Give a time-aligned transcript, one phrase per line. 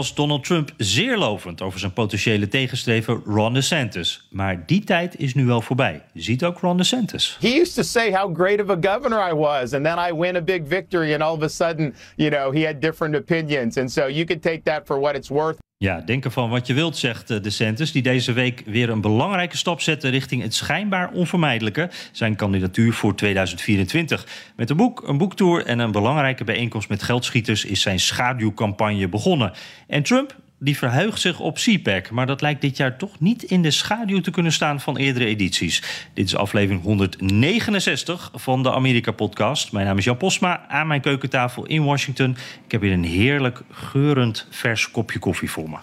[0.00, 4.26] Was Donald Trump zeer lovend over zijn potentiële tegenstrever Ron DeSantis.
[4.30, 6.02] Maar die tijd is nu wel voorbij.
[6.14, 7.36] Ziet ook Ron DeSantis.
[7.40, 10.36] He used to say how great of a governor I was, and then I win
[10.36, 13.76] a big victory, and all of a sudden, you know, he had different opinions.
[13.76, 15.58] And so you can take that for what it's worth.
[15.82, 19.56] Ja, denk ervan wat je wilt, zegt eh, DeSantis, die deze week weer een belangrijke
[19.56, 24.26] stap zette richting het schijnbaar onvermijdelijke, zijn kandidatuur voor 2024.
[24.56, 29.52] Met een boek, een boektour en een belangrijke bijeenkomst met geldschieters is zijn schaduwcampagne begonnen.
[29.86, 33.62] En Trump, die verheugt zich op CPAC, maar dat lijkt dit jaar toch niet in
[33.62, 35.82] de schaduw te kunnen staan van eerdere edities.
[36.14, 39.72] Dit is aflevering 169 van de Amerika-podcast.
[39.72, 42.36] Mijn naam is Jan Posma, aan mijn keukentafel in Washington.
[42.64, 45.76] Ik heb hier een heerlijk geurend vers kopje koffie voor me.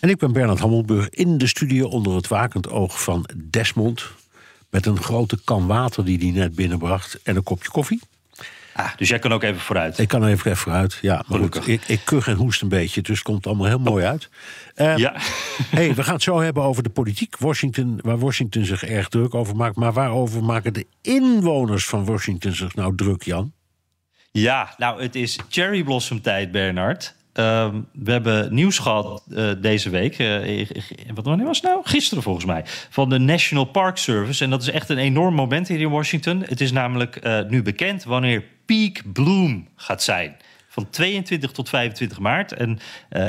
[0.00, 4.04] En ik ben Bernard Hammelburg in de studio onder het wakend oog van Desmond.
[4.70, 8.00] Met een grote kan water die hij net binnenbracht en een kopje koffie.
[8.74, 9.98] Ah, dus jij kan ook even vooruit.
[9.98, 10.98] Ik kan even even vooruit.
[11.02, 11.64] Ja, maar Gelukkig.
[11.64, 14.28] goed, ik, ik kuch en hoest een beetje, dus het komt allemaal heel mooi uit.
[14.74, 15.12] Eh, Ja.
[15.76, 17.36] hey, we gaan het zo hebben over de politiek.
[17.38, 19.76] Washington, waar Washington zich erg druk over maakt.
[19.76, 23.52] Maar waarover maken de inwoners van Washington zich nou druk, Jan?
[24.30, 27.14] Ja, nou, het is cherry blossom tijd, Bernard.
[27.34, 30.18] Ehm, we hebben nieuws gehad eh, deze week.
[30.18, 30.66] eh,
[31.14, 31.80] wat wanneer was het nou?
[31.84, 32.62] Gisteren volgens mij.
[32.90, 34.44] Van de National Park Service.
[34.44, 36.42] En dat is echt een enorm moment hier in Washington.
[36.46, 40.36] Het is namelijk eh, nu bekend wanneer peak bloom gaat zijn.
[40.68, 42.52] Van 22 tot 25 maart.
[42.52, 42.78] En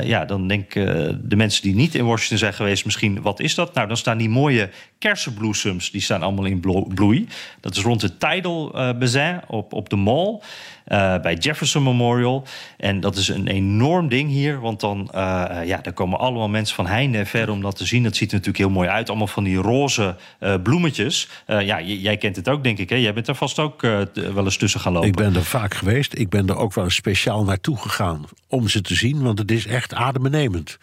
[0.02, 2.84] ja, dan denken de mensen die niet in Washington zijn geweest...
[2.84, 3.74] misschien, wat is dat?
[3.74, 5.90] Nou, dan staan die mooie kersenbloesems...
[5.90, 7.28] die staan allemaal in blo- bloei.
[7.60, 10.40] Dat is rond het Tidal eh Bazin op, op de Mall...
[10.84, 12.46] eh, bij Jefferson Memorial.
[12.76, 14.60] En dat is een enorm ding hier.
[14.60, 15.20] Want dan eh,
[15.64, 18.02] ja, daar komen allemaal mensen van heinde en ver om dat te zien.
[18.02, 19.08] Dat ziet er natuurlijk heel mooi uit.
[19.08, 20.16] Allemaal van die roze
[20.62, 21.28] bloemetjes.
[21.46, 22.88] Ja, jij kent het ook, denk ik.
[22.88, 22.96] Hè?
[22.96, 25.08] Jij bent er vast ook wel eens tussen gaan lopen.
[25.08, 26.18] Ik ben er vaak geweest.
[26.18, 29.66] Ik ben er ook wel speciaal naartoe gegaan om ze te zien, want het is
[29.66, 30.78] echt adembenemend.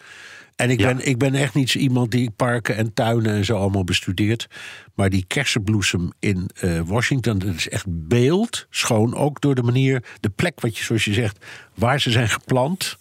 [0.56, 0.94] En ik, Ja.
[0.94, 4.46] ben, ik ben echt niet iemand die parken en tuinen en zo allemaal bestudeert.
[4.94, 8.66] Maar die kersenbloesem in eh, Washington, dat is echt beeld.
[8.70, 11.44] Schoon ook door de manier, de plek, wat je, zoals je zegt,
[11.74, 12.96] waar ze zijn geplant.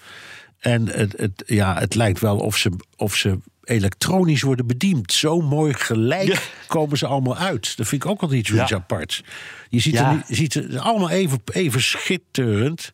[0.60, 5.12] En het, het, ja, het lijkt wel of ze, of ze elektronisch worden bediend.
[5.14, 6.40] Zo mooi gelijk Ja.
[6.68, 7.78] komen ze allemaal uit.
[7.78, 8.68] Dat vind ik ook altijd iets Ja.
[8.72, 9.24] aparts.
[9.70, 10.12] Je ziet, Ja.
[10.12, 12.94] er, je ziet er allemaal even, even schitterend.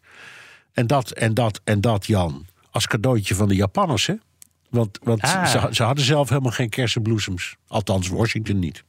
[0.74, 2.46] En dat, en dat, en dat, Jan.
[2.72, 4.14] Als cadeautje van de Japanners, hè?
[4.70, 5.46] Want, want Ah.
[5.46, 7.56] ze, ze hadden zelf helemaal geen kersenbloesems.
[7.68, 8.84] Althans, Washington niet.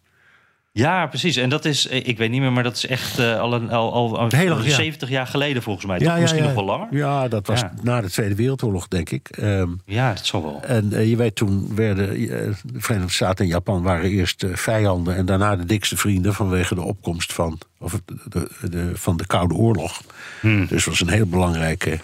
[0.73, 1.37] Ja, precies.
[1.37, 3.93] En dat is, ik weet niet meer, maar dat is echt eh, al, een, al,
[3.93, 4.75] al, al Heel lang, ja.
[4.75, 5.99] 70 jaar geleden volgens mij.
[5.99, 6.19] toch?
[6.19, 6.87] Misschien nog wel langer.
[6.91, 7.73] Ja, dat was Ja.
[7.83, 9.29] na de Tweede Wereldoorlog, denk ik.
[9.29, 10.61] Ehm, Ja, dat zal wel.
[10.63, 12.17] en eh, je weet, toen werden eh,
[12.65, 16.83] de Verenigde Staten en Japan waren eerst vijanden en daarna de dikste vrienden vanwege de
[16.83, 20.01] opkomst van, of de, de, de- van de Koude Oorlog.
[20.41, 20.67] Hmm.
[20.67, 21.99] Dus het was een heel belangrijke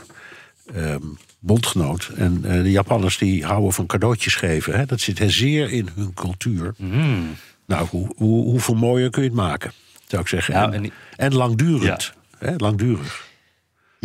[0.75, 1.03] ehm,
[1.39, 2.11] bondgenoot.
[2.17, 4.79] En eh, de Japanners die houden van cadeautjes geven.
[4.79, 4.87] Hè?
[4.87, 6.75] Dat zit zeer in hun cultuur.
[6.77, 7.37] Hmm.
[7.67, 9.73] Nou, hoe, hoe, hoeveel mooier kun je het maken,
[10.07, 10.55] zou ik zeggen.
[10.55, 12.13] Nou, en, en langdurend.
[12.39, 12.55] Hè?
[12.57, 13.26] Langdurig.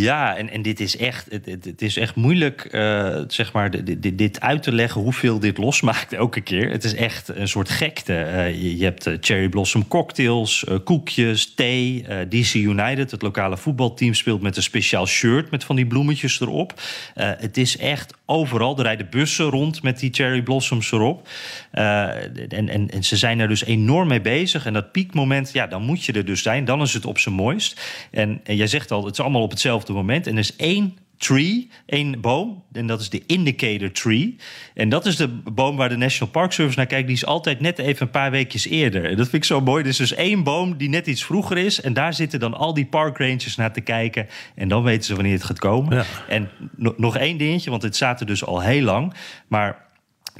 [0.01, 3.72] Ja, en, en dit is echt, het, het, is echt moeilijk eh, zeg maar,
[4.16, 6.69] dit, uit te leggen hoeveel dit losmaakt elke keer.
[6.69, 8.16] Het is echt een soort gekte.
[8.16, 12.06] Eh, je, hebt eh, cherry blossom cocktails, koekjes, thee.
[12.29, 16.73] DC United, het lokale voetbalteam, speelt met een speciaal shirt met van die bloemetjes erop.
[17.13, 18.78] Het is echt overal.
[18.78, 21.28] Er rijden bussen rond met die cherry blossoms erop.
[21.72, 24.65] En, en, en ze zijn er dus enorm mee bezig.
[24.65, 26.65] En dat piekmoment, ja, dan moet je er dus zijn.
[26.65, 27.81] Dan is het op zijn mooist.
[28.12, 30.28] En, en jij zegt al, het is allemaal op hetzelfde moment.
[30.28, 32.64] En er is één tree, één boom.
[32.72, 34.36] En dat is de indicator tree.
[34.74, 37.08] En dat is de boom waar de National Park Service naar kijkt.
[37.08, 39.04] Die is altijd net even een paar weekjes eerder.
[39.04, 39.84] En dat vind ik zo mooi.
[39.84, 41.82] Er is dus één boom die net iets vroeger is.
[41.82, 44.28] En daar zitten dan al die park rangers naar te kijken.
[44.56, 45.96] En dan weten ze wanneer het gaat komen.
[45.96, 46.06] Ja.
[46.28, 49.14] En no- nog één dingetje, want het er dus al heel lang.
[49.48, 49.90] Maar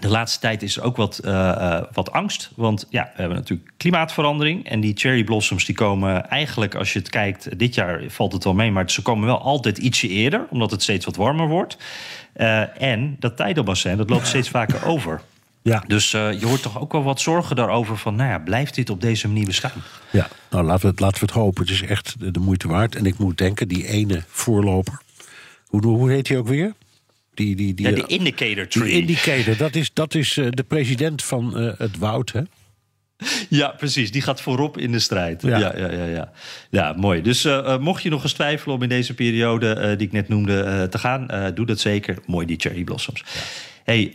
[0.02, 2.52] de laatste tijd is er ook wat, eh, eh, wat angst.
[2.56, 4.68] Want ja, we hebben natuurlijk klimaatverandering.
[4.68, 7.60] En die cherry blossoms die komen eigenlijk, als je het kijkt...
[7.60, 10.46] dit jaar valt het wel mee, maar ze komen wel altijd ietsje eerder...
[10.50, 11.78] omdat het steeds wat warmer wordt.
[12.34, 15.22] Eh, en dat tijdelbassin, dat loopt steeds vaker over.
[15.62, 15.84] Ja.
[15.88, 18.90] Dus uh, je hoort toch ook wel wat zorgen daarover van, nou ja, blijft dit
[18.90, 19.84] op deze manier bestaan?
[20.10, 21.62] Ja, nou laten we, het, laten we het hopen.
[21.62, 22.96] Het is echt de moeite waard.
[22.96, 25.02] En ik moet denken, die ene voorloper,
[25.68, 26.74] hoe, hoe heet hij ook weer?
[27.34, 28.84] Die, die, die, ja, de indicator tree.
[28.84, 32.42] Die indicator, dat is, dat is uh, de president van uh, het woud, hè?
[33.50, 34.12] Ja, precies.
[34.12, 35.42] Die gaat voorop in de strijd.
[35.42, 35.92] Ja, ja, ja.
[35.92, 36.32] Ja, ja.
[36.70, 37.22] ja mooi.
[37.22, 40.28] Dus uh, mocht je nog eens twijfelen om in deze periode uh, die ik net
[40.28, 42.18] noemde uh, te gaan, doe dat zeker.
[42.26, 43.24] Mooi, die cherry blossoms.
[43.26, 43.40] Ja.
[43.84, 44.14] Hey,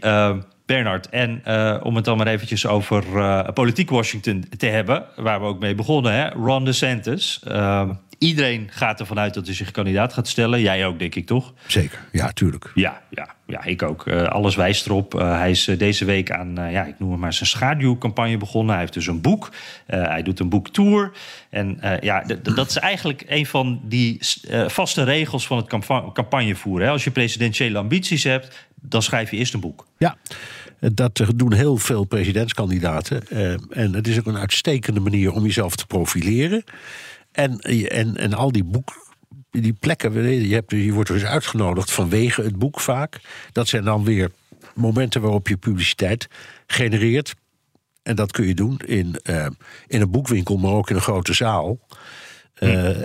[0.67, 1.43] Bernard, en
[1.83, 3.05] om het dan maar eventjes over
[3.53, 6.29] politiek Washington te hebben, waar we ook mee begonnen, hè?
[6.29, 7.41] Ron DeSantis.
[8.19, 10.61] Iedereen gaat ervan uit dat hij zich kandidaat gaat stellen.
[10.61, 11.53] Jij ook, denk ik, toch?
[11.67, 12.71] Zeker, ja, tuurlijk.
[12.75, 14.07] Ja, ja, ja ik ook.
[14.07, 15.15] Uh, alles wijst erop.
[15.15, 18.71] Uh, hij is uh, deze week aan, ja, ik noem het maar, zijn schaduwcampagne begonnen.
[18.71, 19.51] Hij heeft dus een boek.
[19.87, 21.13] hij doet een boektour.
[21.51, 24.19] En ja, dat is eigenlijk een van die
[24.67, 25.67] vaste regels van het
[26.13, 26.91] campagnevoeren.
[26.91, 29.87] Als je presidentiële ambities hebt, dan schrijf je eerst een boek.
[29.99, 30.17] Ja.
[30.81, 33.29] Dat doen heel veel presidentskandidaten.
[33.71, 36.65] en het is ook een uitstekende manier om jezelf te profileren.
[37.37, 39.15] En, en, en al die boek,
[39.51, 43.21] die plekken, je, hebt, je wordt dus uitgenodigd vanwege het boek vaak.
[43.53, 44.31] Dat zijn dan weer
[44.75, 46.29] momenten waarop je publiciteit
[46.67, 47.35] genereert.
[48.03, 49.47] En dat kun je doen in, uh,
[49.87, 51.79] in een boekwinkel, maar ook in een grote zaal.
[52.59, 52.99] Uh,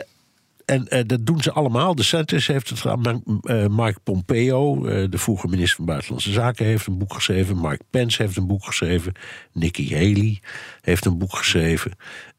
[0.72, 1.96] en uh, dat doen ze allemaal.
[1.96, 3.24] De Santis heeft het gedaan.
[3.44, 7.58] Uh, Mark Pompeo, uh, de vroege minister van Buitenlandse Zaken, heeft een boek geschreven.
[7.58, 9.14] Mark Pence heeft een boek geschreven.
[9.54, 10.40] Nikki Haley
[10.82, 11.92] heeft een boek geschreven.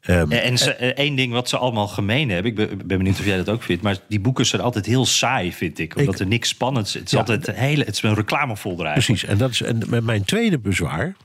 [0.07, 3.25] Um, en ze, één ding wat ze allemaal gemeen hebben, ik ben, ben, benieuwd of
[3.25, 5.95] jij dat ook vindt, maar die boeken zijn altijd heel saai, vind ik.
[5.95, 9.19] Omdat ik, er niks spannends Het is ja, altijd hele, het is een reclamefolder eigenlijk.
[9.19, 11.15] Precies, en, dat is, en mijn tweede bezwaar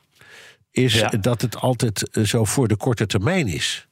[0.70, 1.08] is ja.
[1.08, 3.87] dat het altijd zo voor de korte termijn is.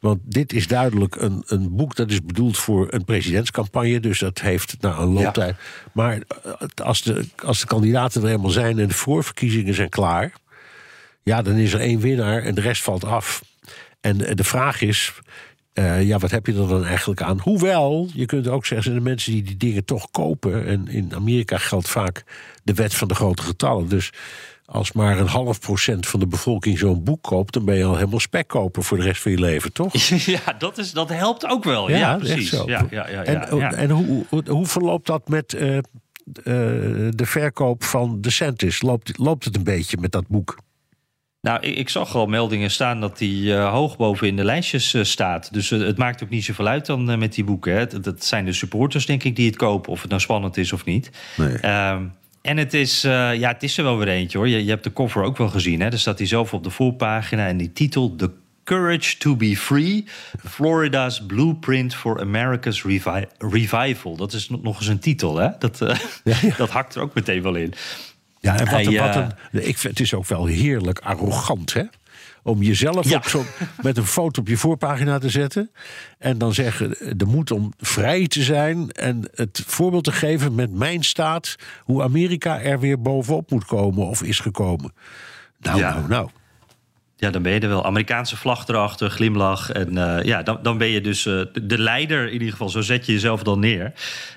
[0.00, 4.00] Want dit is duidelijk een, een boek dat is bedoeld voor een presidentscampagne.
[4.00, 5.56] Dus dat heeft nou, een looptijd.
[5.58, 5.90] Ja.
[5.92, 6.52] Maar eh,
[6.84, 10.32] als de, als de kandidaten er helemaal zijn en de voorverkiezingen zijn klaar.
[11.22, 13.42] Ja, dan is er één winnaar en de rest valt af.
[14.00, 15.12] En de vraag is.
[15.74, 17.40] Uh, ja, wat heb je er dan eigenlijk aan?
[17.40, 20.66] Hoewel, je kunt ook zeggen, de mensen die die dingen toch kopen.
[20.66, 22.24] En in Amerika geldt vaak
[22.64, 23.88] de wet van de grote getallen.
[23.88, 24.12] Dus
[24.70, 27.96] als maar een half procent van de bevolking zo'n boek koopt, dan ben je al
[27.96, 29.92] helemaal spekkoper voor de rest van je leven, toch?
[30.26, 31.90] Ja, dat, is, dat helpt ook wel.
[31.90, 32.48] Ja, ja precies.
[32.48, 32.62] Zo.
[32.66, 35.82] Ja, ja, ja, en, en hoe, hoe, hoe, verloopt dat met uh, uh,
[37.10, 38.82] de verkoop van de Centis?
[38.82, 40.58] Loopt, loopt het een beetje met dat boek?
[41.40, 44.94] Nou, ik, ik, zag al meldingen staan dat die uh, hoog boven in de lijstjes
[44.94, 45.52] uh, staat.
[45.52, 47.74] Dus uh, het maakt ook niet zoveel uit dan met die boeken.
[47.74, 48.00] Hè.
[48.00, 49.92] Dat, zijn de supporters, denk ik, die het kopen.
[49.92, 51.10] Of het nou spannend is of niet.
[51.36, 51.88] Nee.
[51.90, 52.12] Um,
[52.42, 54.48] en het is, uh, ja, het is er wel weer eentje hoor.
[54.48, 55.80] Je, je hebt de cover ook wel gezien.
[55.80, 55.86] Hè?
[55.86, 58.16] Er staat hij zelf op de voorpagina en die titel...
[58.16, 58.30] The
[58.68, 60.04] Courage to be Free.
[60.48, 64.16] Florida's Blueprint for America's revi Revival.
[64.16, 65.48] Dat is nog eens een titel, hè?
[65.58, 65.88] Dat, uh,
[66.24, 66.54] ja, ja.
[66.56, 67.74] dat hakt er ook meteen wel in.
[68.40, 71.82] Ja, en wat, Hij, wat een, ik vind, het is ook wel heerlijk arrogant, hè?
[72.42, 73.44] Om jezelf ook zo
[73.82, 75.70] met een foto op je voorpagina te zetten.
[76.18, 78.90] En dan zeggen de moed om vrij te zijn.
[78.90, 81.56] En het voorbeeld te geven met mijn staat.
[81.82, 84.92] Hoe Amerika er weer bovenop moet komen of is gekomen.
[85.60, 85.94] Nou, ja.
[85.94, 86.28] nou, nou.
[87.16, 87.84] Ja, dan ben je er wel.
[87.84, 89.70] Amerikaanse vlag erachter, glimlach.
[89.70, 92.68] En uh, ja, dan, dan ben je dus uh, de leider in ieder geval.
[92.68, 93.92] Zo zet je jezelf dan neer.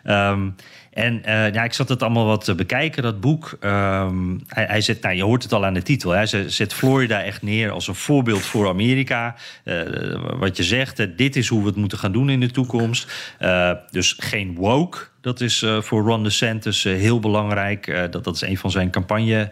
[0.05, 0.55] Um,
[0.91, 3.57] en uh, ja, ik zat het allemaal wat te bekijken, dat boek.
[3.61, 6.11] Um, hij, zet, nou, je hoort het al aan de titel.
[6.11, 9.35] Hij zet Florida echt neer als een voorbeeld voor Amerika.
[9.65, 9.81] Uh,
[10.39, 13.35] wat je zegt, dit is hoe we het moeten gaan doen in de toekomst.
[13.91, 14.97] dus geen woke.
[15.21, 18.11] Dat is voor Ron DeSantis heel belangrijk.
[18.11, 19.51] dat, dat is een van zijn campagne,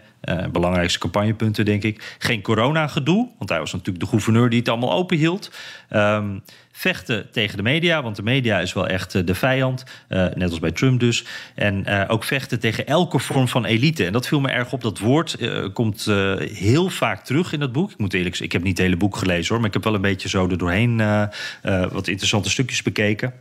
[0.52, 2.16] belangrijkste campagnepunten, denk ik.
[2.18, 5.50] Geen corona-gedoe, want hij was natuurlijk de gouverneur die het allemaal open hield.
[5.90, 6.42] Um,
[6.80, 10.50] vechten tegen de media, want de media is wel echt eh, de vijand, uh, net
[10.50, 11.24] als bij Trump dus.
[11.54, 14.06] En uh, ook vechten tegen elke vorm van elite.
[14.06, 14.82] En dat viel me erg op.
[14.82, 15.36] Dat woord
[15.72, 16.04] komt
[16.52, 17.90] heel vaak terug in dat boek.
[17.90, 19.84] Ik moet eerlijk zeggen, ik heb niet het hele boek gelezen hoor, maar ik heb
[19.84, 20.96] wel een beetje zo er doorheen
[21.90, 23.32] wat interessante stukjes bekeken.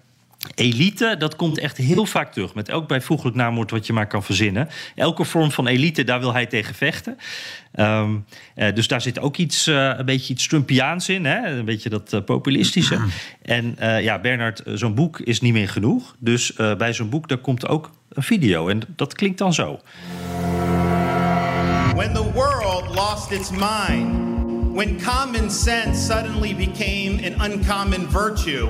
[0.56, 2.54] Elite, dat komt echt heel vaak terug.
[2.54, 4.70] Met elk bijvoeglijk naamwoord wat je maar kan verzinnen.
[4.96, 7.18] Elke vorm van elite, daar wil hij tegen vechten.
[7.76, 11.26] Um, uh, dus daar zit ook iets, uh, een beetje iets Trumpiaans in.
[11.26, 11.58] Hè?
[11.58, 13.00] Een beetje dat uh, populistische.
[13.42, 16.16] En ja, Bernard, zo'n boek is niet meer genoeg.
[16.20, 18.68] Dus bij zo'n boek, daar komt ook een video.
[18.68, 19.80] En dat klinkt dan zo.
[21.96, 24.28] When the world lost its mind.
[24.74, 28.68] When common sense suddenly became an uncommon virtue.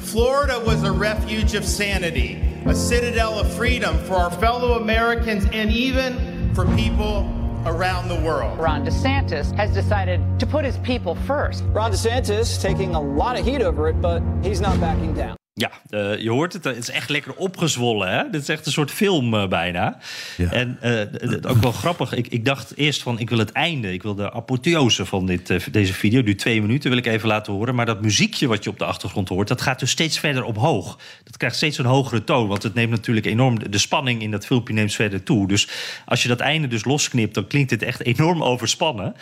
[0.00, 5.70] Florida was a refuge of sanity, a citadel of freedom for our fellow Americans and
[5.70, 7.30] even for people
[7.66, 8.58] around the world.
[8.58, 11.62] Ron DeSantis has decided to put his people first.
[11.68, 15.39] Ron DeSantis taking a lot of heat over it, but he's not backing down.
[15.54, 16.64] Ja, uh, je hoort het.
[16.64, 18.12] Het is echt lekker opgezwollen.
[18.12, 18.30] Hè?
[18.30, 19.98] Dit is echt een soort film uh, bijna.
[20.36, 20.52] Ja.
[20.52, 22.12] En uh, ook wel grappig.
[22.12, 23.92] Ik, ik, dacht eerst van, ik wil het einde.
[23.92, 26.22] Ik wil de apotheose van dit, deze video.
[26.22, 27.74] Nu twee minuten wil ik even laten horen.
[27.74, 29.48] Maar dat muziekje wat je op de achtergrond hoort...
[29.48, 30.98] dat gaat dus steeds verder omhoog.
[31.24, 32.48] Dat krijgt steeds een hogere toon.
[32.48, 33.70] Want het neemt natuurlijk enorm...
[33.70, 35.48] De spanning in dat filmpje neemt verder toe.
[35.48, 35.68] Dus
[36.06, 37.34] als je dat einde dus losknipt...
[37.34, 39.14] dan klinkt het echt enorm overspannen.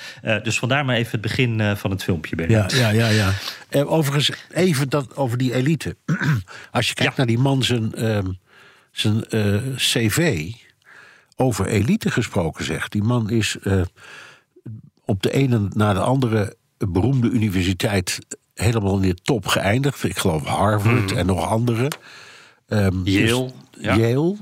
[0.42, 2.36] dus vandaar maar even het begin van het filmpje.
[2.36, 2.72] Bernard.
[2.72, 3.08] Ja, ja, ja.
[3.08, 3.32] ja.
[3.70, 5.96] Overigens, even dat over die elite...
[6.70, 8.30] Als je kijkt naar die man zijn, ehm,
[8.92, 10.50] zijn uh, cv
[11.36, 12.92] over elite gesproken zegt.
[12.92, 13.82] Die man is uh,
[15.04, 18.18] op de ene na de andere beroemde universiteit
[18.54, 20.04] helemaal in de top geëindigd.
[20.04, 21.16] Ik geloof Harvard Mhm.
[21.18, 21.90] en nog andere.
[22.68, 23.44] Um, Yale.
[23.44, 23.96] Dus, ja.
[23.96, 24.36] Yale.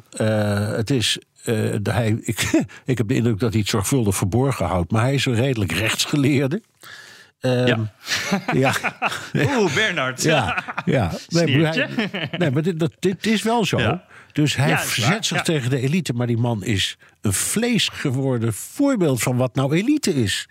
[0.76, 1.18] Het is.
[1.82, 4.90] Hij, ik, ik heb de indruk dat hij het zorgvuldig verborgen houdt.
[4.90, 6.62] Maar hij is een redelijk rechtsgeleerde.
[7.40, 7.92] Um, ja.
[8.52, 8.74] ja.
[9.58, 10.22] Oeh, Bernard.
[10.22, 11.12] Ja, ja.
[11.28, 13.78] Nee, maar, hij, nee, maar dit, dat, dit is wel zo.
[13.78, 14.04] Ja.
[14.32, 16.12] Dus hij ja, verzet zich tegen de elite.
[16.12, 20.48] Maar die man is een vlees geworden voorbeeld van wat nou elite is.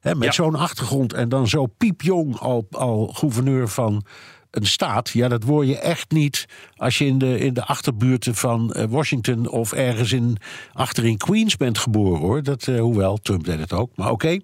[0.00, 4.04] He, met zo'n achtergrond en dan zo piepjong al, al gouverneur van
[4.50, 5.08] een staat.
[5.08, 8.84] Ja, dat word je echt niet als je in de, in de achterbuurten van uh,
[8.84, 10.36] Washington of ergens in,
[10.72, 12.42] achter in Queens bent geboren hoor.
[12.42, 14.40] Dat, uh, hoewel, Trump deed het ook, maar oké.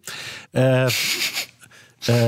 [0.53, 0.85] Okay.
[0.85, 0.89] Uh,
[2.09, 2.25] uh,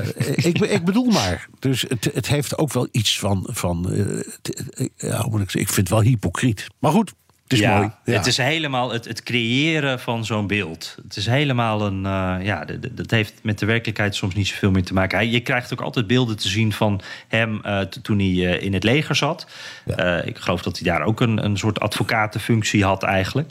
[0.46, 1.48] ik, ik, bedoel maar.
[1.58, 3.48] Dus het, het, heeft ook wel iets van.
[3.50, 4.64] van uh, t,
[4.96, 6.66] ja, moet ik, ik vind het wel hypocriet.
[6.78, 7.12] Maar goed.
[7.42, 7.90] Het is ja, mooi.
[8.04, 8.12] Ja.
[8.12, 10.96] Het is helemaal het, het creëren van zo'n beeld.
[11.02, 12.04] Het is helemaal een.
[12.04, 15.18] Uh, ja, dat heeft met de werkelijkheid soms niet zoveel meer te maken.
[15.18, 17.60] Hij, je krijgt ook altijd beelden te zien van hem
[18.02, 19.46] toen hij in het leger zat.
[19.84, 20.22] Ja.
[20.22, 23.50] ik geloof dat hij daar ook een, een soort advocatenfunctie had, eigenlijk.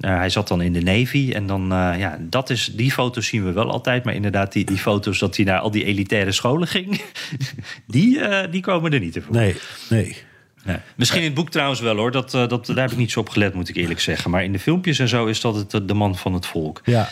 [0.00, 3.26] Uh, hij zat dan in de Navy en dan, uh, ja, dat is, die foto's
[3.26, 4.04] zien we wel altijd.
[4.04, 7.00] Maar inderdaad, die, die foto's dat hij naar al die elitaire scholen ging,
[7.86, 9.34] die, uh, die komen er niet te voor.
[9.34, 9.54] Nee,
[9.88, 10.16] nee.
[10.64, 10.76] Nee.
[10.94, 12.10] Misschien in het boek trouwens wel hoor.
[12.10, 14.30] Dat, dat, daar heb ik niet zo op gelet, moet ik eerlijk zeggen.
[14.30, 16.80] Maar in de filmpjes en zo is dat het, de man van het volk.
[16.84, 17.08] Ja.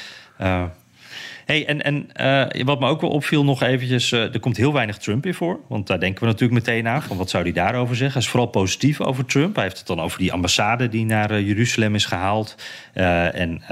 [1.48, 2.08] Hey, en, en
[2.56, 4.12] uh, wat me ook wel opviel nog eventjes...
[4.12, 5.60] Uh, er komt heel weinig Trump in voor.
[5.68, 7.02] Want daar denken we natuurlijk meteen aan.
[7.02, 8.12] Van wat zou hij daarover zeggen?
[8.12, 9.54] Hij is vooral positief over Trump.
[9.54, 12.54] Hij heeft het dan over die ambassade die naar uh, Jeruzalem is gehaald.
[12.92, 13.62] en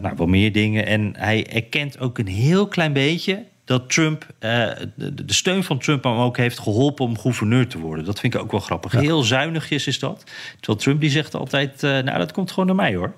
[0.00, 0.86] nou, wel meer dingen.
[0.86, 5.78] En hij erkent ook een heel klein beetje dat Trump, uh, de, de, steun van
[5.78, 8.04] Trump hem ook heeft geholpen om gouverneur te worden.
[8.04, 8.92] Dat vind ik ook wel grappig.
[8.92, 9.00] Ja.
[9.00, 10.24] Heel zuinigjes is dat.
[10.60, 13.14] Terwijl Trump die zegt altijd, uh, nou dat komt gewoon naar mij hoor.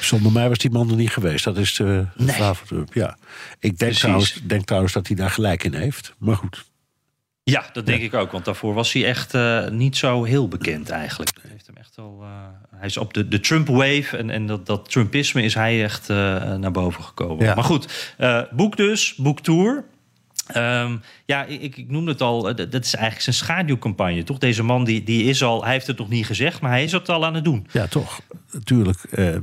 [0.00, 1.44] Zonder mij was die man er niet geweest.
[1.44, 2.36] Dat is de nee.
[2.36, 3.16] Trump, ja.
[3.58, 6.14] Ik denk trouwens, denk trouwens dat hij daar gelijk in heeft.
[6.18, 6.64] Maar goed.
[7.50, 8.06] Ja, dat denk ja.
[8.06, 8.32] ik ook.
[8.32, 11.30] Want daarvoor was hij echt uh, niet zo heel bekend eigenlijk.
[11.42, 12.24] Hij heeft hem echt wel...
[12.76, 16.70] hij is op de, de Trump-wave en, en dat, dat Trumpisme is hij echt naar
[16.70, 17.44] boven gekomen.
[17.44, 17.54] Ja.
[17.54, 18.14] Maar goed,
[18.50, 19.84] boek dus, boektour.
[20.56, 24.38] Um, ja, ik, ik noemde het al, dat is eigenlijk zijn schaduwcampagne, toch?
[24.38, 26.92] Deze man die, die is al, hij heeft het nog niet gezegd, maar hij is
[26.92, 27.66] het al aan het doen.
[27.72, 28.20] Ja, toch.
[28.52, 28.98] Natuurlijk.
[29.10, 29.34] Uh,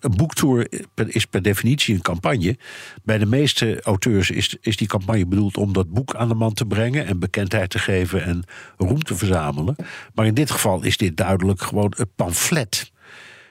[0.00, 0.68] een boektour
[1.06, 2.58] is per definitie een campagne.
[3.02, 6.52] Bij de meeste auteurs is, is die campagne bedoeld om dat boek aan de man
[6.52, 8.44] te brengen en bekendheid te geven en
[8.76, 9.76] roem te verzamelen.
[10.14, 12.92] Maar in dit geval is dit duidelijk gewoon een pamflet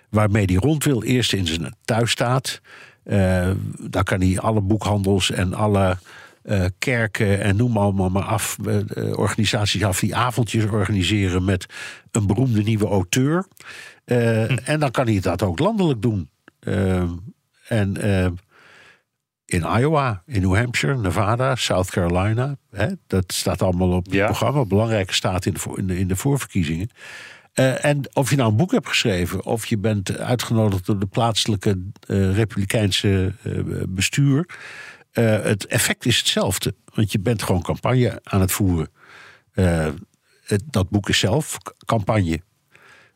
[0.10, 1.04] waarmee hij rond wil.
[1.04, 2.62] Eerst in zijn thuisstaat.
[3.06, 5.98] Uh, daar kan hij alle boekhandels en alle
[6.44, 11.66] uh, kerken en noem allemaal maar af, uh, organisaties af die avondjes organiseren met
[12.12, 13.46] een beroemde nieuwe auteur.
[14.06, 14.58] Hm.
[14.64, 16.30] En dan kan hij dat ook landelijk doen.
[17.68, 17.98] en
[19.52, 22.56] in Iowa, in New Hampshire, Nevada, South Carolina.
[22.72, 24.26] Hè, dat staat allemaal op het ja.
[24.26, 24.66] programma.
[24.66, 26.90] Belangrijke staat in de, in de, in de voorverkiezingen.
[27.56, 31.06] Uh, en of je nou een boek hebt geschreven, of je bent uitgenodigd door de
[31.06, 31.70] plaatselijke
[32.08, 34.46] uh, republikeinse uh, bestuur.
[35.12, 38.90] Het effect is hetzelfde, want je bent gewoon campagne aan het voeren.
[40.44, 42.42] Het, dat boek is zelf campagne.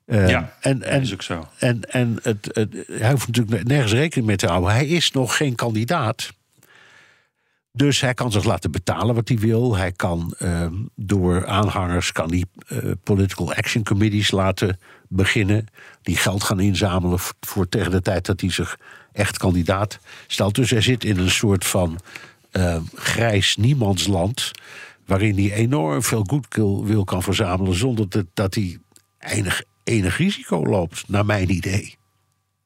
[0.06, 1.48] ja, en, en, is ook zo.
[1.60, 4.72] En, en het, het, hij hoeft natuurlijk nergens rekening mee te houden.
[4.72, 6.34] Hij is nog geen kandidaat.
[7.76, 9.76] Dus hij kan zich laten betalen wat hij wil.
[9.76, 15.68] Hij kan uh, door aanhangers kan die, uh, political action committees laten beginnen.
[16.02, 18.80] Die geld gaan inzamelen voor tegen de tijd dat hij zich
[19.16, 20.56] echt kandidaat stelt.
[20.56, 22.00] Dus hij zit in een soort van
[22.52, 24.52] uh, grijs niemandsland.
[25.06, 27.76] Waarin hij enorm veel goodwill wil kan verzamelen.
[27.76, 28.78] zonder dat, dat hij
[29.20, 31.96] enig, enig risico loopt, naar mijn idee.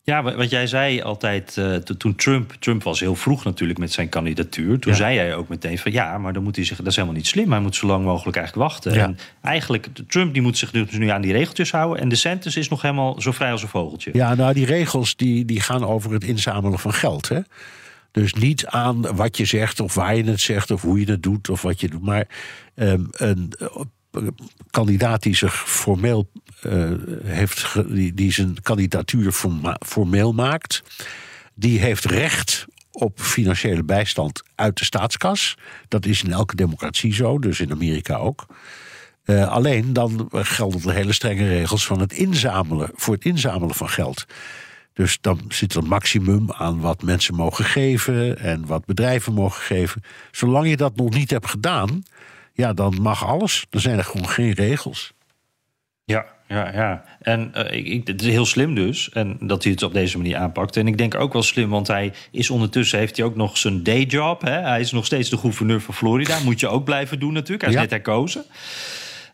[0.09, 2.53] Ja, wat jij zei altijd uh, toen Trump...
[2.59, 4.79] Trump was heel vroeg natuurlijk met zijn kandidatuur.
[4.79, 4.97] Toen ja.
[4.97, 6.83] zei hij ook meteen van ja, maar dan moet hij zeggen...
[6.83, 8.93] dat is helemaal niet slim, hij moet zo lang mogelijk eigenlijk wachten.
[8.93, 9.03] Ja.
[9.03, 12.01] En eigenlijk, Trump die moet zich dus nu aan die regeltjes houden...
[12.01, 14.09] en DeSantis is nog helemaal zo vrij als een vogeltje.
[14.13, 17.39] Ja, nou die regels die, die gaan over het inzamelen van geld, hè.
[18.11, 20.71] Dus niet aan wat je zegt of waar je het zegt...
[20.71, 22.01] of hoe je het doet of wat je doet.
[22.01, 22.27] Maar
[22.75, 23.53] um, een,
[24.69, 26.29] kandidaat die zich formeel
[26.63, 26.91] uh,
[27.23, 29.31] heeft, die, die zijn kandidatuur
[29.85, 30.83] formeel maakt,
[31.53, 35.57] die heeft recht op financiële bijstand uit de staatskas.
[35.87, 38.45] Dat is in elke democratie zo, dus in Amerika ook.
[39.25, 43.89] Uh, alleen dan gelden de hele strenge regels van het inzamelen, voor het inzamelen van
[43.89, 44.25] geld.
[44.93, 49.61] Dus dan zit er een maximum aan wat mensen mogen geven en wat bedrijven mogen
[49.61, 50.03] geven.
[50.31, 52.03] Zolang je dat nog niet hebt gedaan,
[52.53, 53.65] ja, dan mag alles.
[53.69, 55.13] Dan zijn er gewoon geen regels.
[56.09, 57.03] Ja, ja, ja.
[57.21, 59.09] En uh, ik, het is heel slim dus.
[59.09, 60.77] En dat hij het op deze manier aanpakt.
[60.77, 63.83] En ik denk ook wel slim, want hij is ondertussen heeft hij ook nog zijn
[63.83, 64.41] dayjob.
[64.41, 64.59] Hè?
[64.59, 66.39] Hij is nog steeds de gouverneur van Florida.
[66.39, 67.61] Moet je ook blijven doen natuurlijk.
[67.61, 68.43] Hij is net herkozen.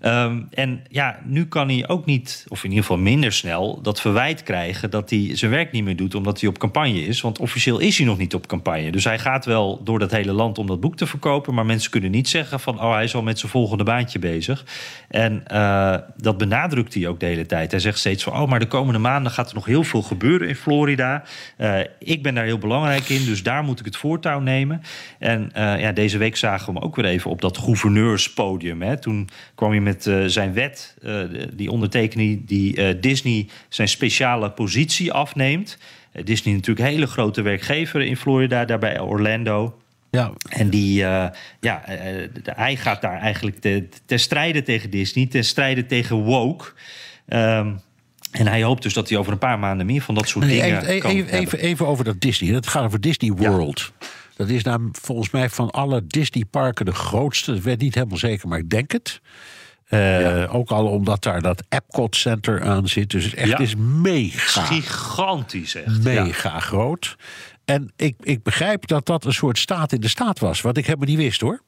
[0.05, 4.01] Ehm, en ja, nu kan hij ook niet, of in ieder geval minder snel, dat
[4.01, 7.21] verwijt krijgen dat hij zijn werk niet meer doet omdat hij op campagne is.
[7.21, 8.91] Want officieel is hij nog niet op campagne.
[8.91, 11.53] Dus hij gaat wel door dat hele land om dat boek te verkopen.
[11.53, 14.65] Maar mensen kunnen niet zeggen van, oh, hij is al met zijn volgende baantje bezig.
[15.09, 17.71] En uh, dat benadrukt hij ook de hele tijd.
[17.71, 20.47] Hij zegt steeds van, oh, maar de komende maanden gaat er nog heel veel gebeuren
[20.47, 21.23] in Florida.
[21.57, 24.81] Uh, ik ben daar heel belangrijk in, dus daar moet ik het voortouw nemen.
[25.19, 28.81] En uh, ja, deze week zagen we hem ook weer even op dat gouverneurspodium.
[28.81, 28.97] Hè.
[28.99, 31.23] Toen kwam hij met met uh, zijn wet, uh,
[31.53, 35.77] die ondertekening, die uh, Disney zijn speciale positie afneemt.
[36.23, 39.79] Disney natuurlijk een hele grote werkgever in Florida, daarbij Orlando.
[40.11, 40.31] Ja.
[40.49, 40.93] En die,
[41.59, 41.83] ja,
[42.43, 46.65] hij gaat daar eigenlijk te, te strijden tegen Disney, te strijden tegen woke.
[47.27, 47.79] Um,
[48.31, 50.61] en hij hoopt dus dat hij over een paar maanden meer van dat soort nee,
[50.61, 52.51] dingen even, kan even, even, even, over dat Disney.
[52.51, 53.91] Dat gaat over Disney World.
[53.99, 54.07] Ja.
[54.35, 57.53] Dat is nou volgens mij van alle Disney-parken de grootste.
[57.53, 59.21] Dat weet niet helemaal zeker, maar ik denk het.
[59.89, 60.45] Uh, ja.
[60.45, 63.09] Ook al omdat daar dat Epcot Center aan zit.
[63.09, 63.57] Dus het echt ja.
[63.57, 64.61] is mega.
[64.61, 66.03] Gigantisch echt.
[66.03, 66.59] Mega ja.
[66.59, 67.15] groot.
[67.65, 70.61] En ik, ik begrijp dat dat een soort staat in de staat was.
[70.61, 71.61] Wat ik helemaal niet wist hoor.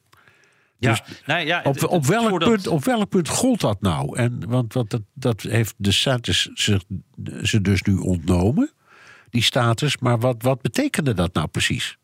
[0.79, 2.49] Ja, dus nou ja, op, op, welk voordat...
[2.49, 4.17] punt, op welk punt gold dat nou?
[4.17, 6.81] En, want, want dat, dat heeft de Santis ze,
[7.41, 8.71] ze dus nu ontnomen,
[9.29, 9.97] die status.
[9.97, 11.97] Maar wat, wat betekende dat nou precies?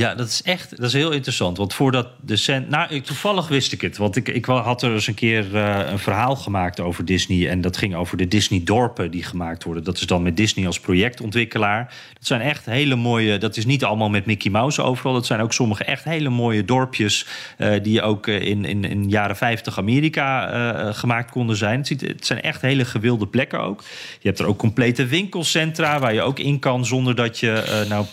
[0.00, 1.56] Ja, dat is echt dat is heel interessant.
[1.56, 2.68] Want voordat de cent.
[2.68, 3.96] Nou, toevallig wist ik het.
[3.96, 7.48] Want ik, ik had er eens een keer uh, een verhaal gemaakt over Disney.
[7.48, 9.84] En dat ging over de Disney-dorpen die gemaakt worden.
[9.84, 11.94] Dat is dan met Disney als projectontwikkelaar.
[12.14, 13.38] Dat zijn echt hele mooie.
[13.38, 15.12] Dat is niet allemaal met Mickey Mouse overal.
[15.12, 17.26] Dat zijn ook sommige echt hele mooie dorpjes.
[17.58, 21.78] Uh, die ook in, in, in jaren 50 Amerika gemaakt konden zijn.
[21.78, 23.82] Het, ziet, het, zijn echt hele gewilde plekken ook.
[24.20, 28.06] Je hebt er ook complete winkelcentra waar je ook in kan zonder dat je nou,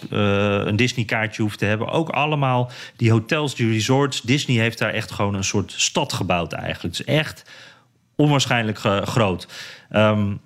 [0.67, 4.22] een Disney-kaartje hoeft te hebben hebben ook allemaal die hotels, die resorts.
[4.22, 6.98] Disney heeft daar echt gewoon een soort stad gebouwd eigenlijk.
[6.98, 7.44] Het echt
[8.16, 9.48] onwaarschijnlijk groot.
[9.92, 10.40] Um,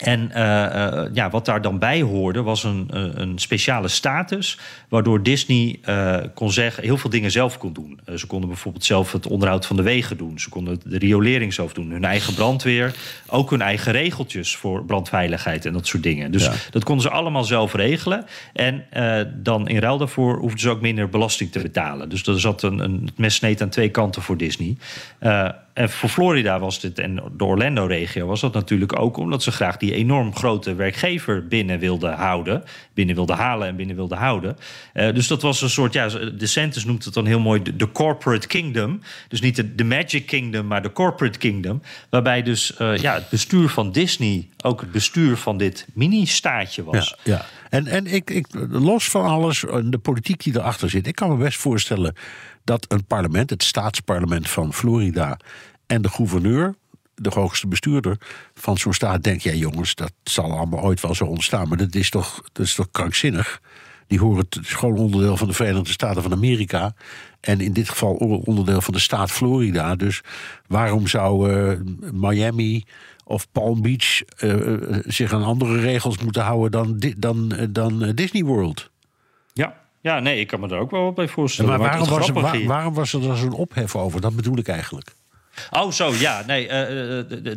[0.00, 2.86] en uh, uh, ja, wat daar dan bij hoorde, was een,
[3.20, 4.58] een speciale status.
[4.88, 8.00] Waardoor Disney uh, kon zeggen, heel veel dingen zelf kon doen.
[8.16, 10.38] ze konden bijvoorbeeld zelf het onderhoud van de wegen doen.
[10.38, 11.90] Ze konden de riolering zelf doen.
[11.90, 12.94] Hun eigen brandweer.
[13.26, 16.32] Ook hun eigen regeltjes voor brandveiligheid en dat soort dingen.
[16.32, 16.52] Dus ja.
[16.70, 18.24] dat konden ze allemaal zelf regelen.
[18.52, 18.84] En
[19.42, 22.08] dan in ruil daarvoor hoefden ze ook minder belasting te betalen.
[22.08, 24.76] Dus er zat een, een mes sneed aan twee kanten voor Disney.
[25.72, 29.76] En voor Florida was dit, en de Orlando-regio was dat natuurlijk ook omdat ze graag
[29.76, 32.64] die enorm grote werkgever binnen wilden houden.
[32.94, 34.56] Binnen wilden halen en binnen wilden houden.
[34.94, 37.92] Uh, dus dat was een soort, ja, de Centers noemt het dan heel mooi de,
[37.92, 39.00] corporate kingdom.
[39.28, 41.82] Dus niet de, Magic Kingdom, maar de corporate kingdom.
[42.10, 47.16] Waarbij dus uh, ja, het bestuur van Disney ook het bestuur van dit mini-staatje was.
[47.24, 47.46] Ja.
[47.70, 51.36] En, en ik, ik, los van alles, de politiek die erachter zit, ik kan me
[51.36, 52.14] best voorstellen
[52.70, 55.36] dat een parlement, het staatsparlement van Florida
[55.86, 56.74] en de gouverneur,
[57.14, 58.16] de hoogste bestuurder
[58.54, 61.68] van zo'n staat, denkt: ja, jongens, dat zal allemaal ooit wel zo ontstaan.
[61.68, 63.60] Maar dat is toch, dat is toch krankzinnig?
[64.06, 66.94] Die horen het is gewoon onderdeel van de Verenigde Staten van Amerika.
[67.40, 69.96] En in dit geval onderdeel van de staat Florida.
[69.96, 70.20] Dus
[70.66, 71.78] waarom zou uh,
[72.12, 72.84] Miami
[73.24, 78.90] of Palm Beach uh, zich aan andere regels moeten houden dan, dan, dan Disney World?
[79.52, 81.70] Ja, ja, nee, ik kan me daar ook wel bij voorstellen.
[81.70, 84.20] maar, waarom, was er, waar, waarom was er dan zo'n ophef over?
[84.20, 85.14] Dat bedoel ik eigenlijk.
[85.70, 86.42] Oh, zo, ja.
[86.46, 86.72] Nee, uh,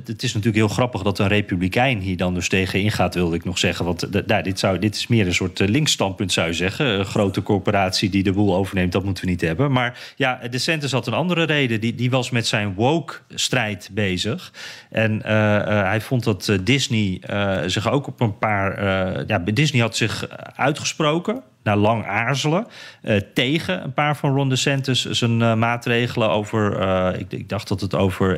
[0.05, 3.43] het is natuurlijk heel grappig dat een republikein hier dan dus tegen ingaat, wilde ik
[3.43, 3.85] nog zeggen.
[3.85, 6.85] Want nou, dit, zou, dit is meer een soort linksstandpunt, zou je zeggen.
[6.85, 9.71] Een grote corporatie die de boel overneemt, dat moeten we niet hebben.
[9.71, 11.81] Maar ja, de DeSantis had een andere reden.
[11.81, 14.53] Die, die was met zijn woke-strijd bezig.
[14.89, 15.23] En uh,
[15.65, 17.21] hij vond dat Disney
[17.65, 18.83] zich ook op een paar...
[19.27, 22.67] ja, Disney had zich uitgesproken na lang aarzelen
[23.01, 27.67] uh, tegen een paar van Ron DeSantis zijn uh, maatregelen over, uh, ik, ik, dacht
[27.67, 28.35] dat het over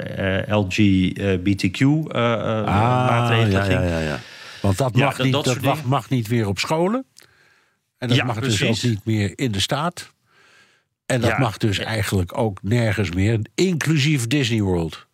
[0.54, 2.66] LGBTQ ah,
[3.08, 3.80] maatregelen ging.
[3.80, 4.20] Ja, ja, ja.
[4.62, 7.06] Want dat, mag, niet, dat, dat mag, mag, niet weer op scholen.
[7.98, 8.60] En dat mag precies.
[8.60, 10.14] dus ook niet meer in de staat.
[11.06, 15.08] En dat mag dus eigenlijk ook nergens meer, inclusief Disney World.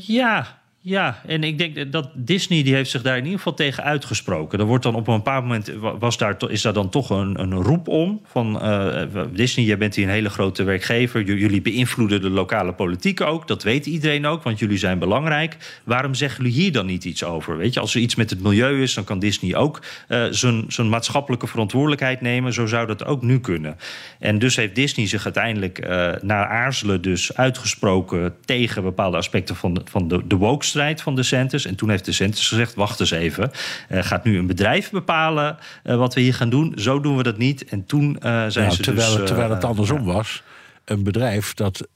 [0.00, 3.84] Ja, ja, en ik denk dat Disney die heeft zich daar in ieder geval tegen
[3.84, 4.58] uitgesproken.
[4.58, 7.54] Er wordt dan op een bepaald moment was daar, is daar dan toch een, een
[7.54, 11.22] roep om van uh, Disney, jij bent hier een hele grote werkgever.
[11.22, 13.48] Jullie beïnvloeden de lokale politiek ook.
[13.48, 15.80] Dat weet iedereen ook, want jullie zijn belangrijk.
[15.84, 17.56] Waarom zeggen jullie hier dan niet iets over?
[17.56, 20.24] Weet je, als er iets met het milieu is, dan kan Disney ook uh,
[20.68, 22.52] zijn maatschappelijke verantwoordelijkheid nemen.
[22.52, 23.76] Zo zou dat ook nu kunnen.
[24.18, 25.86] En dus heeft Disney zich uiteindelijk
[26.22, 30.64] na aarzelen dus uitgesproken tegen bepaalde aspecten van de, van de, de woke
[31.02, 31.64] van de Centers.
[31.64, 33.50] En toen heeft de Centers gezegd: wacht eens even.
[33.90, 36.72] Uh, gaat nu een bedrijf bepalen uh, wat we hier gaan doen?
[36.76, 37.64] Zo doen we dat niet.
[37.64, 39.26] En toen uh, zijn nou, ze terwijl, dus...
[39.26, 40.42] terwijl het andersom was.
[40.84, 41.88] Een bedrijf dat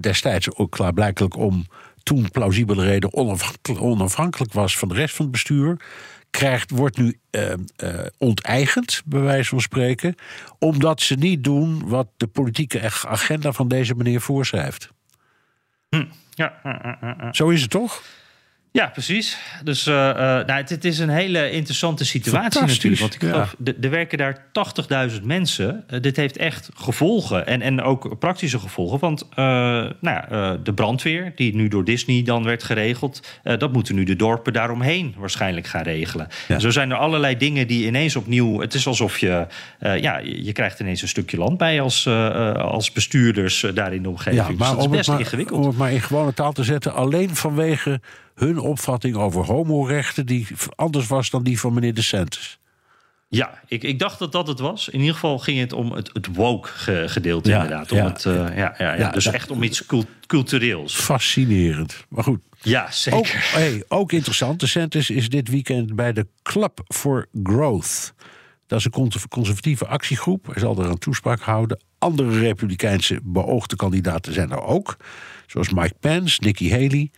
[0.00, 1.66] destijds ook klaarblijkelijk om
[2.02, 5.76] toen plausibele reden onafhankelijk, onafhankelijk was van de rest van het bestuur
[6.30, 10.14] krijgt, wordt nu uh, uh, onteigend, bij wijze van spreken,
[10.58, 14.90] omdat ze niet doen wat de politieke agenda van deze meneer voorschrijft.
[15.88, 16.04] Hm.
[16.38, 18.02] Ja, Zo is het toch?
[18.78, 19.38] Ja, precies.
[19.64, 23.00] Dus uh, uh, nou, het, het, is een hele interessante situatie natuurlijk.
[23.00, 23.72] Want ik geloof, ja.
[23.80, 24.44] er werken daar
[25.10, 25.84] 80.000 mensen.
[25.90, 27.46] Uh, dit heeft echt gevolgen.
[27.46, 28.98] En, en ook praktische gevolgen.
[28.98, 29.28] Want
[30.00, 33.22] nou, de brandweer, die nu door Disney dan werd geregeld...
[33.42, 36.28] dat moeten nu de dorpen daaromheen waarschijnlijk gaan regelen.
[36.48, 36.58] Ja.
[36.58, 38.60] Zo zijn er allerlei dingen die ineens opnieuw...
[38.60, 39.46] Het is alsof je...
[39.80, 42.06] ja, je krijgt ineens een stukje land bij als,
[42.56, 44.36] als bestuurders daar in de omgeving.
[44.36, 45.60] Ja, maar dus dat is best maar, ingewikkeld.
[45.60, 46.94] Om het maar in gewone taal te zetten...
[46.94, 48.00] alleen vanwege
[48.38, 52.58] hun opvatting over homorechten die anders was dan die van meneer De Santis.
[53.30, 54.88] Ja, ik, ik dacht dat dat het was.
[54.88, 56.68] In ieder geval ging het om het, het woke
[57.08, 57.92] gedeelte ja, inderdaad.
[57.92, 60.94] Om ja, het, uh, ja, ja, ja, dus echt om iets cult, cultureels.
[60.94, 62.04] Fascinerend.
[62.08, 62.40] Maar goed.
[62.62, 63.18] Ja, zeker.
[63.18, 64.60] Ook, hey, ook interessant.
[64.60, 68.14] De Santis is dit weekend bij de Club for Growth.
[68.66, 70.46] Dat is een conservatieve actiegroep.
[70.46, 71.80] Hij zal er een toespraak houden.
[71.98, 74.96] Andere republikeinse beoogde kandidaten zijn er ook.
[75.46, 77.10] Zoals Mike Pence, Nikki Haley.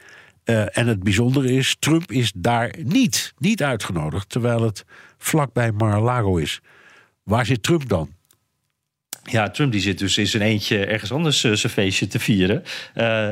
[0.50, 4.84] Uh, en het bijzondere is, Trump is daar niet, niet uitgenodigd, terwijl het
[5.18, 6.60] vlakbij Mar-a-Lago is.
[7.22, 8.10] Waar zit Trump dan?
[9.22, 12.62] Ja, Trump die zit dus in zijn eentje ergens anders uh, zijn feestje te vieren.
[12.94, 13.28] Uh,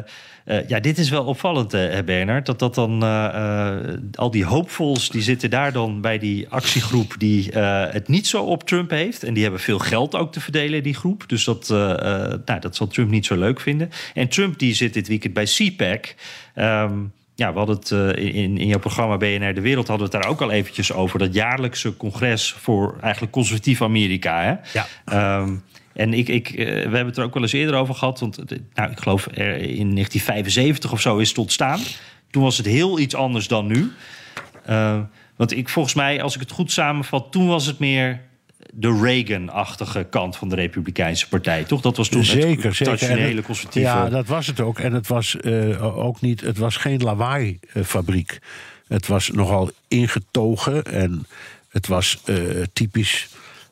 [0.48, 2.46] uh, ja, dit is wel opvallend, uh, Bernard.
[2.46, 3.78] Dat, dat dan uh,
[4.14, 8.64] al die hoopvols die zitten daar dan bij die actiegroep die het niet zo op
[8.64, 9.22] Trump heeft.
[9.22, 11.24] En die hebben veel geld ook te verdelen, die groep.
[11.26, 13.90] Dus dat, nou, dat zal Trump niet zo leuk vinden.
[14.14, 16.14] En Trump die zit dit weekend bij CPAC.
[16.54, 20.16] Um, ja, we hadden het uh, in, in jouw programma BNR De Wereld hadden we
[20.16, 21.18] het daar ook al eventjes over.
[21.18, 24.42] Dat jaarlijkse congres voor eigenlijk conservatief Amerika.
[24.42, 24.54] Hè?
[24.72, 25.38] Ja.
[25.40, 25.62] Um,
[25.98, 28.20] en ik, ik, uh, we hebben het er ook wel eens eerder over gehad.
[28.20, 28.36] Want
[28.74, 31.80] nou, ik geloof er in 1975 of zo is het ontstaan.
[32.30, 33.92] Toen was het heel iets anders dan nu.
[34.68, 35.00] Uh,
[35.36, 38.20] want ik, volgens mij, als ik het goed samenvat, toen was het meer
[38.74, 41.80] de Reagan-achtige kant van de Republikeinse Partij, toch?
[41.80, 43.88] Dat was toen zeker, het traditionele conservatieve...
[43.88, 44.78] Ja, dat was het ook.
[44.78, 46.40] En het was uh, ook niet...
[46.40, 48.38] Het was geen lawaai-fabriek.
[48.88, 51.26] Het was nogal ingetogen en
[51.68, 53.28] het was uh, typisch...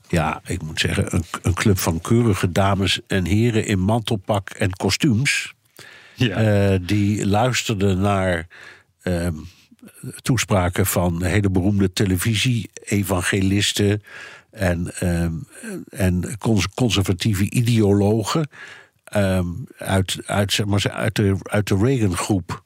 [0.09, 4.73] Ja, ik moet zeggen, een, een, club van keurige dames en heren in mantelpak en
[4.73, 5.55] kostuums.
[6.14, 6.73] Ja.
[6.73, 8.47] Uh, die luisterden naar
[9.03, 9.29] uh,
[10.23, 14.03] toespraken van hele beroemde televisie-evangelisten
[14.51, 15.47] en, um,
[15.88, 16.38] en
[16.75, 18.49] conservatieve ideologen
[19.16, 22.64] um, uit, uit, zeg maar, uit de, uit de Reagan-groep.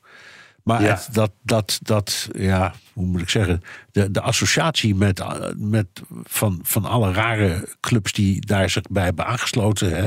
[0.64, 1.00] Maar Ja.
[1.12, 5.22] dat, dat, dat, ja, hoe moet ik zeggen, de, de associatie met,
[5.56, 5.86] met
[6.22, 9.96] van, van alle rare clubs die daar zich bij hebben aangesloten.
[9.96, 10.06] Hè,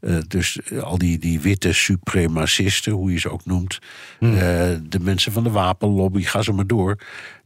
[0.00, 3.78] uh, dus al die, die witte supremacisten, hoe je ze ook noemt,
[4.20, 4.30] uh,
[4.82, 6.98] de mensen van de wapenlobby, ga zo maar door.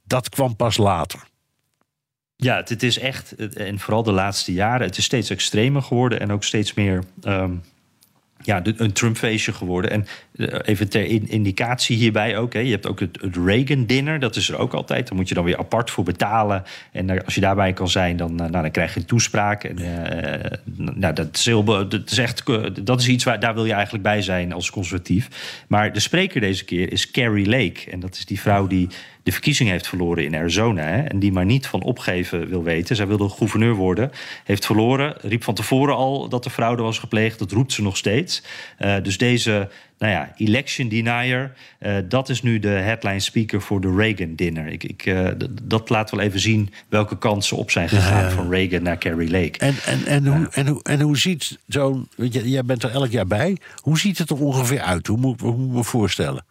[0.05, 1.21] Dat kwam pas later.
[2.37, 6.21] Ja, het, het is echt, en vooral de laatste jaren, het is steeds extremer geworden
[6.21, 7.62] en ook steeds meer um,
[8.42, 9.90] ja, een Trump-feestje geworden.
[9.90, 14.48] En uh, even ter indicatie hierbij ook, hè, je hebt ook het, Reagan-dinner, dat is
[14.48, 15.09] er ook altijd.
[15.09, 16.62] Daar moet je dan weer apart voor betalen.
[16.92, 19.64] En als je daarbij kan zijn, dan, uh, nou, dan krijg je een toespraak.
[19.64, 19.77] En,
[20.74, 22.42] nou, dat, is heel, dat is echt,
[22.87, 25.29] dat is iets waar daar wil je eigenlijk bij zijn als conservatief.
[25.68, 27.90] Maar de spreker deze keer is Carrie Lake.
[27.90, 28.88] En dat is die vrouw die
[29.29, 30.83] de verkiezing heeft verloren in Arizona.
[30.83, 32.97] Hè, en die maar niet van opgeven wil weten.
[32.97, 34.11] Zij wilde gouverneur worden.
[34.45, 35.14] Heeft verloren.
[35.21, 37.38] Riep van tevoren al dat er fraude was gepleegd.
[37.38, 38.43] Dat roept ze nog steeds.
[38.79, 41.53] Uh, dus deze nou ja, election denier.
[41.81, 44.67] Uh, dat is nu de headline speaker voor de Reagan dinner.
[44.67, 45.29] Ik, ik, uh,
[45.62, 49.31] dat laat wel even zien welke kansen op zijn gegaan ja, van Reagan naar Carrie
[49.31, 49.59] Lake.
[49.59, 52.09] En, en, en, hoe, en, hoe, en hoe ziet zo'n.
[52.31, 53.57] Jij bent er elk jaar bij.
[53.77, 55.07] Hoe ziet het er ongeveer uit?
[55.07, 56.45] Hoe moet, hoe moet ik me voorstellen?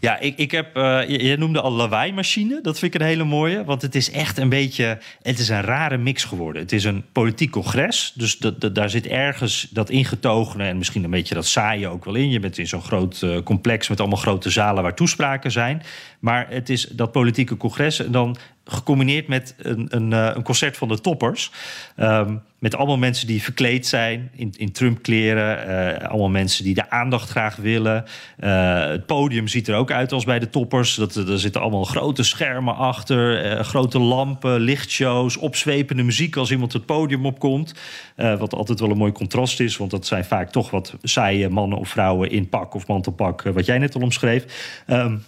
[0.00, 2.60] Ja, ik, ik heb, uh, je, noemde al lawaai-machine.
[2.62, 3.64] Dat vind ik een hele mooie.
[3.64, 6.62] Want het is echt een beetje, het is een rare mix geworden.
[6.62, 8.12] Het is een politiek congres.
[8.14, 12.14] Dus dat, daar zit ergens dat ingetogene en misschien een beetje dat saaie ook wel
[12.14, 12.30] in.
[12.30, 15.82] Je bent in zo'n groot uh, complex met allemaal grote zalen waar toespraken zijn.
[16.18, 18.36] Maar het is dat politieke congres en dan
[18.68, 21.50] gecombineerd met een, een, uh, een concert van de toppers.
[21.96, 25.68] Um, met allemaal mensen die verkleed zijn in, in Trump-kleren.
[25.68, 28.04] Uh, allemaal mensen die de aandacht graag willen.
[28.40, 30.94] Uh, het podium ziet er ook uit als bij de toppers.
[30.94, 33.64] Dat, er zitten allemaal grote schermen achter.
[33.64, 37.74] grote lampen, lichtshows, opzwepende muziek als iemand het podium opkomt.
[38.16, 39.76] wat altijd wel een mooi contrast is.
[39.76, 43.42] Want dat zijn vaak toch wat saaie mannen of vrouwen in pak of mantelpak.
[43.42, 44.44] wat jij net al omschreef.
[44.86, 45.24] Um,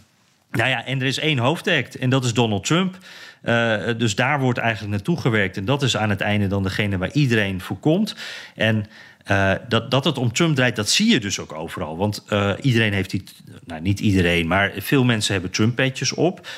[0.51, 2.99] nou ja, en er is één hoofdact en dat is Donald Trump.
[3.45, 5.57] Uh, dus daar wordt eigenlijk naartoe gewerkt.
[5.57, 8.17] En dat is aan het einde dan degene waar iedereen voor komt.
[8.55, 8.87] En
[9.31, 11.97] uh, dat, dat het om Trump draait, dat zie je dus ook overal.
[11.97, 13.25] Want uh, iedereen heeft die.
[13.65, 16.49] Nou, niet iedereen, maar veel mensen hebben Trump-petjes op.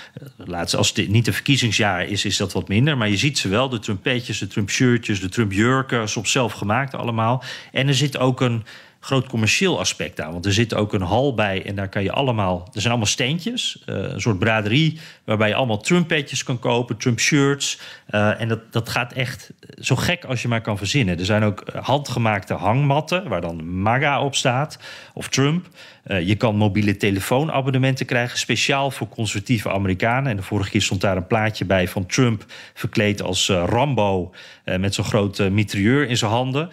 [0.77, 2.97] Als het niet een verkiezingsjaar is, is dat wat minder.
[2.97, 7.45] Maar je ziet ze wel: de Trump-petjes, de Trump-shirtjes, de Trump-jurken, soms zelf gemaakt allemaal.
[7.73, 8.65] En er zit ook een
[9.05, 10.33] groot commercieel aspect aan.
[10.33, 12.69] Want er zit ook een hal bij en daar kan je allemaal...
[12.73, 15.01] Er zijn allemaal steentjes, uh, een soort braderie...
[15.25, 17.79] waarbij je allemaal Trump-petjes kan kopen, Trump-shirts.
[18.11, 21.19] Uh, en dat, dat gaat echt zo gek als je maar kan verzinnen.
[21.19, 23.29] Er zijn ook handgemaakte hangmatten...
[23.29, 24.79] waar dan MAGA op staat,
[25.15, 25.69] of Trump...
[26.07, 30.31] Uh, je kan mobiele telefoonabonnementen krijgen, speciaal voor conservatieve Amerikanen.
[30.31, 34.35] En de vorige keer stond daar een plaatje bij van Trump verkleed als uh, Rambo.
[34.65, 36.69] Uh, met zo'n grote mitrailleur in zijn handen.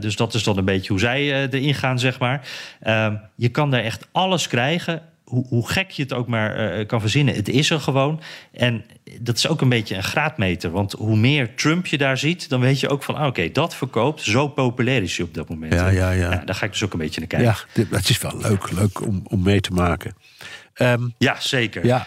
[0.00, 2.48] dus dat is dan een beetje hoe zij erin gaan, zeg maar.
[2.80, 6.86] Ehm, je kan daar echt alles krijgen hoe, hoe, gek je het ook maar uh,
[6.86, 8.20] kan verzinnen, het is er gewoon.
[8.52, 8.84] En
[9.20, 10.70] dat is ook een beetje een graadmeter.
[10.70, 13.14] Want hoe meer Trump je daar ziet, dan weet je ook van...
[13.14, 15.72] Ah, oké, okay, dat verkoopt, zo populair is hij op dat moment.
[15.72, 16.42] Ja, ja, ja.
[16.44, 17.56] daar ga ik dus ook een beetje naar kijken.
[17.74, 20.16] Ja, dat is wel leuk, leuk om, om mee te maken.
[20.74, 21.86] Um, ja, zeker.
[21.86, 22.06] Ja,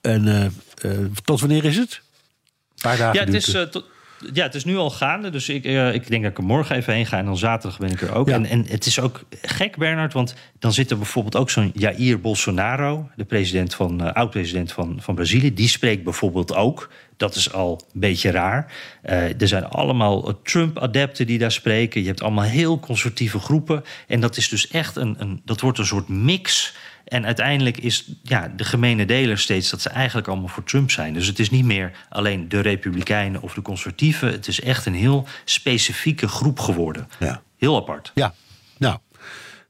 [0.00, 0.44] en uh,
[0.92, 2.00] uh, tot wanneer is het?
[2.00, 3.50] Een paar dagen Ja, het is...
[3.70, 3.84] Tot,
[4.32, 5.30] ja, het is nu al gaande.
[5.30, 7.18] Dus ik, uh, ik denk dat ik er morgen even heen ga.
[7.18, 8.28] En dan zaterdag ben ik er ook.
[8.28, 8.34] Ja.
[8.34, 10.12] En, en het is ook gek, Bernard.
[10.12, 13.08] Want dan zit er bijvoorbeeld ook zo'n Jair Bolsonaro...
[13.16, 15.54] de president van, uh, oud-president van, van Brazilië.
[15.54, 16.90] Die spreekt bijvoorbeeld ook.
[17.16, 18.72] Dat is al een beetje raar.
[19.04, 22.00] Uh, er zijn allemaal Trump-adepten die daar spreken.
[22.00, 23.84] Je hebt allemaal heel conservatieve groepen.
[24.06, 26.74] En dat is dus echt een, een dat wordt een soort mix...
[27.08, 31.14] En uiteindelijk is ja, de gemene deler steeds dat ze eigenlijk allemaal voor Trump zijn.
[31.14, 34.32] Dus het is niet meer alleen de Republikeinen of de Conservatieven.
[34.32, 37.08] Het is echt een heel specifieke groep geworden.
[37.18, 37.42] Ja.
[37.56, 38.12] Heel apart.
[38.14, 38.34] Ja,
[38.78, 38.98] nou,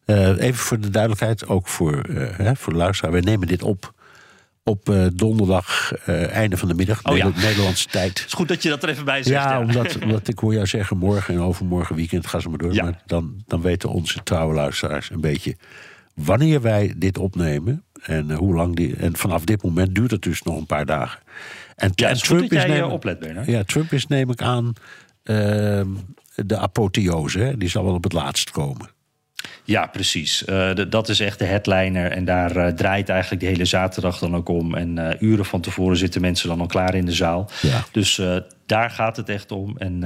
[0.07, 3.12] uh, even voor de duidelijkheid, ook voor, uh, hè, voor de luisteraar.
[3.12, 3.96] Wij nemen dit op
[4.64, 7.29] op uh, donderdag, einde van de middag, oh, ja.
[7.37, 8.18] Nederlandse tijd.
[8.18, 9.44] Het is goed dat je dat er even bij zegt.
[9.44, 9.61] Ja, ja.
[9.61, 12.74] Omdat, omdat ik hoor jou zeggen morgen en overmorgen weekend, ga ze maar door.
[12.74, 12.85] Ja.
[12.85, 15.57] Maar dan, dan weten onze trouwe luisteraars een beetje
[16.24, 18.96] wanneer wij dit opnemen en uh, hoe lang die.
[18.96, 21.20] En vanaf dit moment duurt het dus nog een paar dagen.
[21.76, 23.26] En, ja, en Trump is neem, oplet.
[23.46, 24.72] Ja, Trump is neem ik aan
[25.24, 25.81] uh,
[26.35, 27.38] de apotheose.
[27.38, 27.57] Hè?
[27.57, 28.90] Die zal wel op het laatst komen.
[29.64, 30.42] Ja, precies.
[30.42, 32.11] Uh, de, dat is echt de headliner.
[32.11, 34.74] En daar uh, draait eigenlijk de hele zaterdag dan ook om.
[34.74, 37.50] En uh, uren van tevoren zitten mensen dan al klaar in de zaal.
[37.62, 37.85] Ja.
[37.92, 38.20] Dus
[38.66, 39.76] daar gaat het echt om.
[39.76, 40.00] En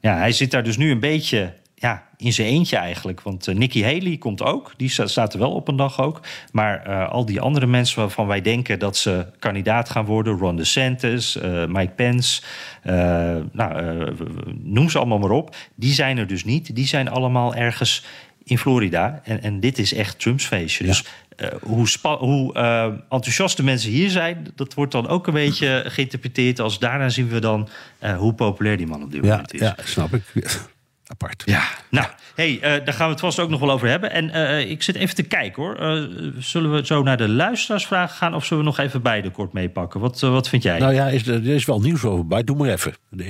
[0.00, 3.20] ja, hij zit daar dus nu een beetje ja, in zijn eentje eigenlijk.
[3.20, 4.72] Want uh, Nikki Haley komt ook.
[4.76, 6.20] Die staat er wel op een dag ook.
[6.52, 10.38] Maar uh, al die andere mensen waarvan wij denken dat ze kandidaat gaan worden...
[10.38, 12.42] Ron DeSantis, uh, Mike Pence,
[13.52, 14.14] nou,
[14.62, 15.56] noem ze allemaal maar op.
[15.74, 16.74] Die zijn er dus niet.
[16.74, 18.04] Die zijn allemaal ergens
[18.44, 19.20] in Florida.
[19.24, 20.84] En, en dit is echt Trumps feestje.
[20.84, 20.90] Ja.
[20.90, 21.04] Dus
[21.36, 21.86] uh, hoe,
[22.18, 26.78] hoe uh, enthousiast de mensen hier zijn, dat wordt dan ook een beetje geïnterpreteerd als
[26.78, 27.68] daarna zien we dan
[28.02, 29.60] uh, hoe populair die man op dit ja, moment is.
[29.60, 30.22] Ja, snap ik.
[31.12, 31.42] Apart.
[31.44, 34.10] Ja, nou, hey, daar gaan we het vast ook nog wel over hebben.
[34.10, 34.34] En
[34.68, 35.76] ik zit even te kijken hoor.
[36.38, 40.00] zullen we zo naar de luisteraarsvragen gaan of zullen we nog even beide kort meepakken?
[40.00, 40.78] Wat, wat vind jij?
[40.78, 42.44] Nou ja, is, er is wel nieuws over bij.
[42.44, 42.94] Doe maar even.
[43.08, 43.24] We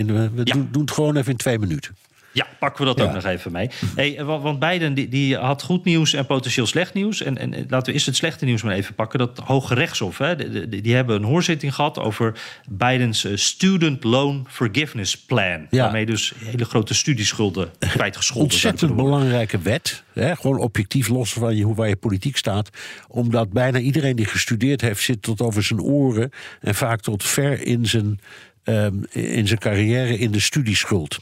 [0.44, 0.54] ja.
[0.54, 1.96] doen, doen het gewoon even in twee minuten.
[2.32, 3.04] Ja, pakken we dat ja.
[3.04, 3.70] ook nog even mee.
[3.94, 7.22] Hey, want Biden die, die, had goed nieuws en potentieel slecht nieuws.
[7.22, 9.18] En, en laten we eerst het slechte nieuws maar even pakken.
[9.18, 10.36] Dat Hoge Rechtshof, hè,
[10.80, 11.98] die, hebben een hoorzitting gehad...
[11.98, 15.66] over Bidens uh, Student Loan Forgiveness Plan.
[15.70, 15.82] Ja.
[15.82, 20.02] Waarmee dus hele grote studieschulden kwijtgescholden Ontzettend belangrijke wet.
[20.12, 22.70] Hè, gewoon objectief los van je, hoe waar je politiek staat.
[23.08, 25.02] Omdat bijna iedereen die gestudeerd heeft...
[25.02, 28.20] zit tot over zijn oren en vaak tot ver in zijn,
[28.64, 31.18] um, in zijn carrière in de studieschuld.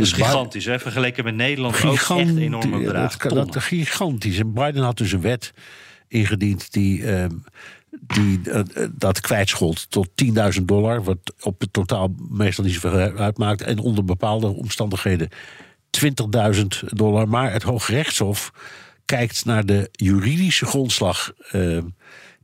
[0.00, 0.78] Dus gigantisch, hè?
[0.78, 3.28] vergeleken met Nederland ook echt enorme bedragen.
[3.28, 4.38] Dat, dat, dat, gigantisch.
[4.38, 5.52] En Biden had dus een wet
[6.08, 7.24] ingediend die, uh,
[7.90, 8.60] die uh,
[8.92, 10.08] dat kwijtscholdt tot
[10.58, 11.02] 10.000 dollar...
[11.02, 13.62] wat op het totaal meestal niet zoveel uitmaakt...
[13.62, 15.28] en onder bepaalde omstandigheden
[16.54, 17.28] 20.000 dollar.
[17.28, 18.52] Maar het Hoogrechtshof
[19.04, 21.32] kijkt naar de juridische grondslag...
[21.52, 21.78] Uh,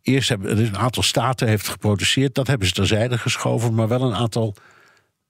[0.03, 2.35] eerst hebben er is een aantal staten heeft geprotesteerd.
[2.35, 3.75] Dat hebben ze terzijde geschoven.
[3.75, 4.57] Maar wel een aantal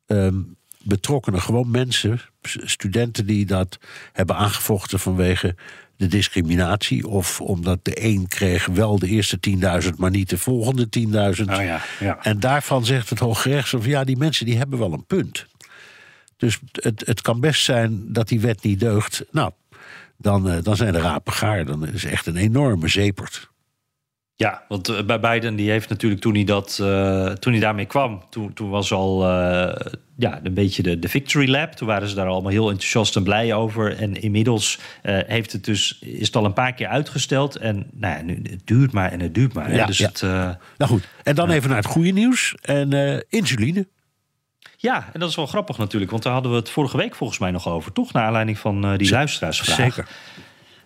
[0.07, 0.41] ehm,
[0.87, 3.79] betrokkenen, gewoon mensen, studenten die dat
[4.13, 5.55] hebben aangevochten vanwege
[5.97, 7.07] de discriminatie.
[7.07, 9.39] Of omdat de een kreeg wel de eerste
[9.83, 11.09] 10.000, maar niet de volgende 10.000.
[11.11, 12.19] Oh ja, ja.
[12.23, 15.47] En daarvan zegt het Hooggerechtshof, ja, die mensen die hebben wel een punt.
[16.37, 19.25] Dus het, het kan best zijn dat die wet niet deugt.
[19.31, 19.53] Nou,
[20.17, 21.65] dan, eh, dan zijn de rapen gaar.
[21.65, 23.51] Dan is het echt een enorme zepert.
[24.39, 27.85] Ja, want eh, bij Biden die heeft natuurlijk toen hij, dat, eh, toen hij daarmee
[27.85, 31.73] kwam, toen, toen was al eh, ja, een beetje de, de victory lap.
[31.73, 33.97] Toen waren ze daar allemaal heel enthousiast en blij over.
[33.97, 37.57] En inmiddels heeft het dus, is het al een paar keer uitgesteld.
[37.57, 39.69] En nou ja, nu, het duurt maar en het duurt maar.
[39.69, 39.77] hè.
[39.77, 40.07] Ja, dus ja.
[40.07, 40.21] Het,
[40.77, 42.55] Nou goed, en dan even naar het goede nieuws.
[42.63, 43.89] En insuline.
[44.77, 46.11] ja, en dat is wel grappig natuurlijk.
[46.11, 47.93] Want daar hadden we het vorige week volgens mij nog over.
[47.93, 48.13] Toch?
[48.13, 49.77] Naar aanleiding van die luisteraarsvraag.
[49.77, 50.09] Zeker.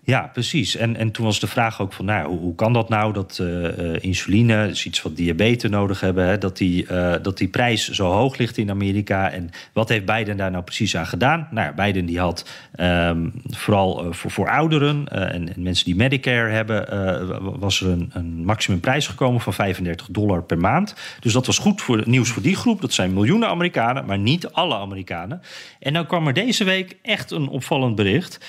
[0.04, 0.76] Ja, precies.
[0.76, 3.38] En, en toen was de vraag ook van, nou, hoe, hoe kan dat nou dat
[3.38, 7.90] eh, insuline, dus iets wat diabetes nodig hebben, hè, dat, die, eh, dat die prijs
[7.90, 9.30] zo hoog ligt in Amerika?
[9.30, 11.48] En wat heeft Biden daar nou precies aan gedaan?
[11.50, 17.58] Nou, Biden die had ehm, vooral voor, voor ouderen en, en mensen die Medicare hebben,
[17.60, 20.94] was er een, een maximumprijs gekomen van 35 dollar per maand.
[21.20, 22.80] Dus dat was goed voor nieuws voor die groep.
[22.80, 25.42] Dat zijn miljoenen Amerikanen, maar niet alle Amerikanen.
[25.78, 28.40] En dan kwam er deze week echt een opvallend bericht.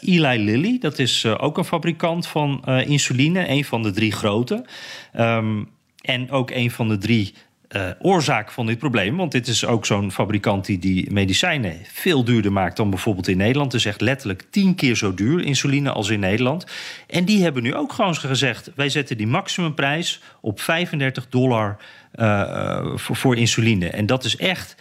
[0.00, 4.12] Eli Lilly, dat is eh, ook een fabrikant van eh, insuline, een van de drie
[4.12, 4.64] grote.
[5.12, 5.62] Ehm,
[6.00, 7.34] en ook een van de drie
[7.68, 9.16] eh, oorzaken van dit probleem.
[9.16, 13.36] Want dit is ook zo'n fabrikant die die medicijnen veel duurder maakt dan bijvoorbeeld in
[13.36, 13.70] Nederland.
[13.70, 16.66] Dus echt letterlijk tien keer zo duur insuline als in Nederland.
[17.06, 21.76] En die hebben nu ook gewoon gezegd: wij zetten die maximumprijs op 35 dollar
[22.94, 23.88] voor, insuline.
[23.88, 24.76] En dat is echt.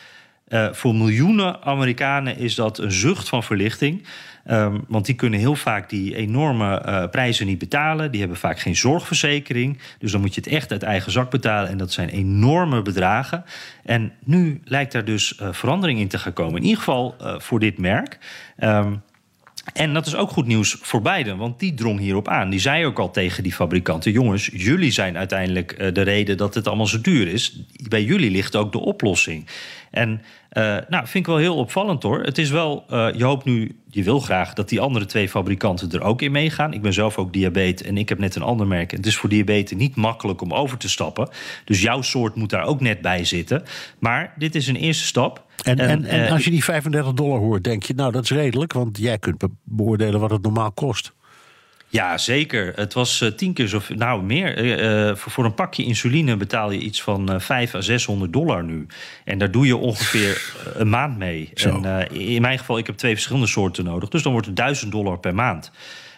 [0.71, 4.05] Voor miljoenen Amerikanen is dat een zucht van verlichting.
[4.45, 8.11] Ehm, want die kunnen heel vaak die enorme eh, prijzen niet betalen.
[8.11, 9.79] Die hebben vaak geen zorgverzekering.
[9.99, 11.69] Dus dan moet je het echt uit eigen zak betalen.
[11.69, 13.43] En dat zijn enorme bedragen.
[13.83, 16.55] En nu lijkt daar dus eh, verandering in te gaan komen.
[16.55, 18.19] In ieder geval eh, voor dit merk.
[18.57, 18.95] Ehm,
[19.73, 22.49] en dat is ook goed nieuws voor Biden, want die drong hierop aan.
[22.49, 26.67] Die zei ook al tegen die fabrikanten: jongens, jullie zijn uiteindelijk de reden dat het
[26.67, 27.59] allemaal zo duur is.
[27.89, 29.47] Bij jullie ligt ook de oplossing.
[29.95, 32.23] En eh, nou, vind ik wel heel opvallend hoor.
[32.23, 35.91] Het is wel, eh, je hoopt nu, je wil graag dat die andere twee fabrikanten
[35.91, 36.73] er ook in meegaan.
[36.73, 38.91] Ik ben zelf ook diabetes en ik heb net een ander merk.
[38.91, 41.29] Het is voor diabetes niet makkelijk om over te stappen.
[41.65, 43.63] Dus jouw soort moet daar ook net bij zitten.
[43.99, 45.43] Maar dit is een eerste stap.
[45.63, 48.29] En, en, en eh, als je die 35 dollar hoort, denk je, nou dat is
[48.29, 48.73] redelijk.
[48.73, 51.13] Want jij kunt be- beoordelen wat het normaal kost.
[51.95, 52.71] Ja, zeker.
[52.75, 53.95] Het was eh, tien keer zoveel.
[53.95, 54.57] Nou, meer.
[54.57, 58.33] Eh, eh, voor, voor een pakje insuline betaal je iets van eh 5 à 600
[58.33, 58.87] dollar nu.
[59.23, 61.49] En daar doe je ongeveer een maand mee.
[61.53, 61.81] Zo.
[61.81, 64.09] En in mijn geval, ik heb twee verschillende soorten nodig.
[64.09, 65.71] Dus dan wordt het 1000 dollar per maand.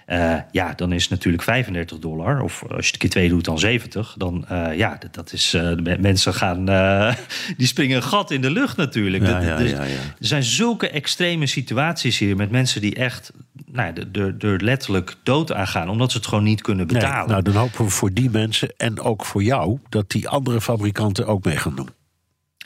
[0.07, 2.41] Eh, ja, dan is het natuurlijk 35 dollar.
[2.41, 4.13] Of als je het keer twee doet, dan 70.
[4.17, 5.53] Dan, eh, ja, dat, dat is...
[5.53, 6.65] eh, mensen gaan...
[7.57, 9.23] die springen een gat in de lucht natuurlijk.
[9.25, 9.77] Ja, Dat- ja, dus ja.
[9.79, 9.87] Er
[10.19, 12.35] zijn zulke extreme situaties hier...
[12.35, 13.31] met mensen die echt
[13.65, 15.89] nou, er- er er letterlijk dood aan gaan...
[15.89, 17.29] omdat ze het gewoon niet kunnen Nee, betalen.
[17.29, 21.25] nou, dan hopen we voor die mensen en ook voor jou dat die andere fabrikanten
[21.27, 21.89] ook mee gaan doen.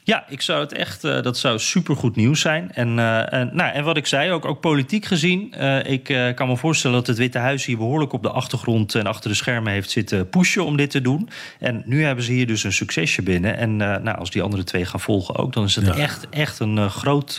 [0.04, 2.72] Ja, ik zou het echt, eh, dat zou supergoed nieuws zijn.
[2.74, 5.54] En, eh, en, nou, en wat ik zei, ook, ook politiek gezien.
[5.54, 8.96] eh, ik eh, kan me voorstellen dat het Witte Huis hier behoorlijk op de achtergrond
[8.96, 11.30] en achter de schermen heeft zitten pushen om dit te doen.
[11.60, 13.58] En nu hebben ze hier dus een succesje binnen.
[13.58, 15.96] En eh, nou, als die andere twee gaan volgen ook, dan is het Ja.
[15.96, 17.36] echt, echt een eh, groot,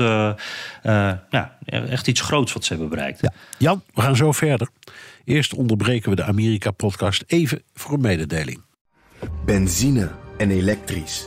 [1.30, 3.20] ja, echt iets groots wat ze hebben bereikt.
[3.58, 4.68] Jan, we gaan zo verder.
[5.24, 8.60] Eerst onderbreken we de Amerika-podcast even voor een mededeling.
[9.44, 11.26] Benzine en elektrisch.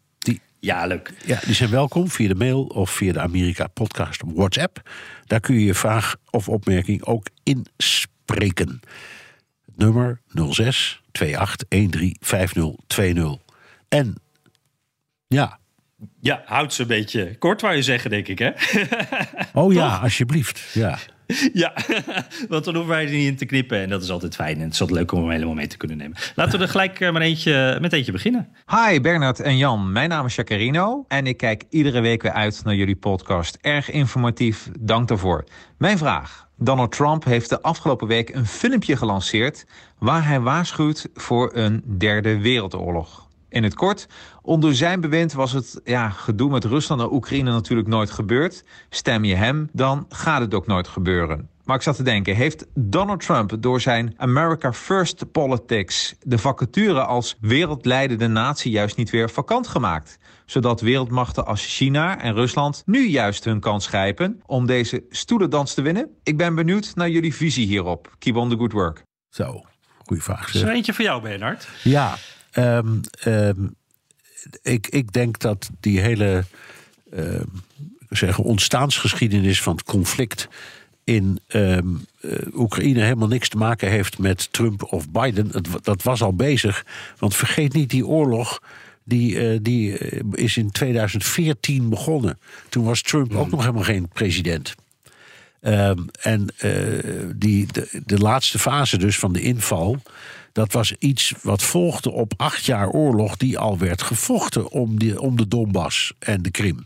[0.61, 1.11] Ja, leuk.
[1.25, 4.89] ja, die zijn welkom via de mail of via de Amerika-podcast op WhatsApp.
[5.25, 8.79] Daar kun je je vraag of opmerking ook inspreken.
[9.65, 13.37] Het nummer 06 28 13 5020.
[13.89, 14.15] En
[15.27, 15.59] ja,
[16.19, 18.51] Ja, houd ze een beetje kort, wou je zeggen, denk ik, hè?
[19.53, 20.59] oh ja, alsjeblieft.
[20.73, 20.99] Ja.
[21.53, 21.73] Ja,
[22.49, 23.81] want dan hoeven wij er niet in te knippen.
[23.81, 24.55] En dat is altijd fijn.
[24.55, 26.17] En het is altijd leuk om hem helemaal mee te kunnen nemen.
[26.35, 28.49] Laten we er gelijk eh, maar eentje, met eentje beginnen.
[28.65, 32.61] Hi Bernard en Jan, mijn naam is Jacarino en ik kijk iedere week weer uit
[32.63, 33.57] naar jullie podcast.
[33.61, 35.43] Erg informatief, dank daarvoor.
[35.77, 36.49] Mijn vraag.
[36.57, 39.65] Donald Trump heeft de afgelopen week een filmpje gelanceerd
[39.99, 43.29] waar hij waarschuwt voor een derde wereldoorlog.
[43.51, 44.07] In het kort,
[44.41, 48.63] onder zijn bewind was het ja, gedoe met Rusland en Oekraïne natuurlijk nooit gebeurd.
[48.89, 51.49] Stem je hem, dan gaat het ook nooit gebeuren.
[51.63, 57.03] Maar ik zat te denken, heeft Donald Trump door zijn America First politics de vacature
[57.03, 60.17] als wereldleidende natie juist niet weer vakant gemaakt?
[60.45, 65.81] Zodat wereldmachten als China en Rusland nu juist hun kans grijpen om deze stoelendans te
[65.81, 66.09] winnen?
[66.23, 68.15] Ik ben benieuwd naar jullie visie hierop.
[68.19, 69.03] Keep on the good work.
[69.29, 69.61] Zo,
[70.05, 70.53] goede vraag.
[70.53, 71.67] Is er eentje voor jou, Bernard?
[71.83, 72.17] Ja,
[72.53, 73.75] um, um,
[74.61, 76.43] ik, ik denk dat die hele
[77.13, 77.41] uh,
[78.09, 80.47] zeggen, ontstaansgeschiedenis van het conflict
[81.03, 85.49] in um, uh, Oekraïne helemaal niks te maken heeft met Trump of Biden.
[85.51, 86.85] Het, dat was al bezig.
[87.17, 88.61] Want vergeet niet, die oorlog
[89.03, 89.97] die, uh, die
[90.31, 92.39] is in 2014 begonnen.
[92.69, 94.75] Toen was Trump ook nog helemaal geen president.
[95.61, 97.67] Um, en uh, die,
[98.05, 99.97] de, laatste fase dus van de inval...
[100.51, 103.37] dat was iets wat volgde op acht jaar oorlog...
[103.37, 106.83] die al werd gevochten om, die, om de Donbass en de Krim.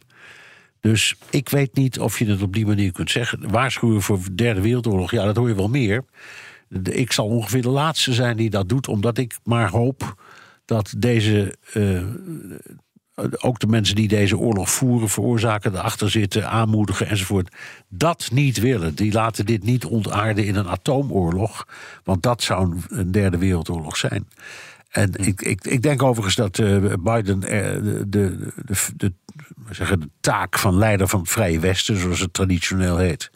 [0.81, 3.51] Dus ik weet niet of je het op die manier kunt zeggen.
[3.51, 6.03] Waarschuwen voor de Derde Wereldoorlog, ja, dat hoor je wel meer.
[6.83, 10.23] Ik zal ongeveer de laatste zijn die dat doet, omdat ik maar hoop
[10.65, 11.55] dat deze.
[11.73, 12.03] Uh,
[13.37, 17.55] ook de mensen die deze oorlog voeren, veroorzaken, erachter zitten, aanmoedigen enzovoort,
[17.89, 18.95] dat niet willen.
[18.95, 21.67] Die laten dit niet ontaarden in een atoomoorlog,
[22.03, 24.27] want dat zou een derde wereldoorlog zijn.
[24.89, 29.13] En ik, ik, ik denk overigens dat uh, Biden uh, de, de, de, de,
[29.71, 33.31] zeggen, de taak van leider van het Vrije Westen, zoals het traditioneel heet,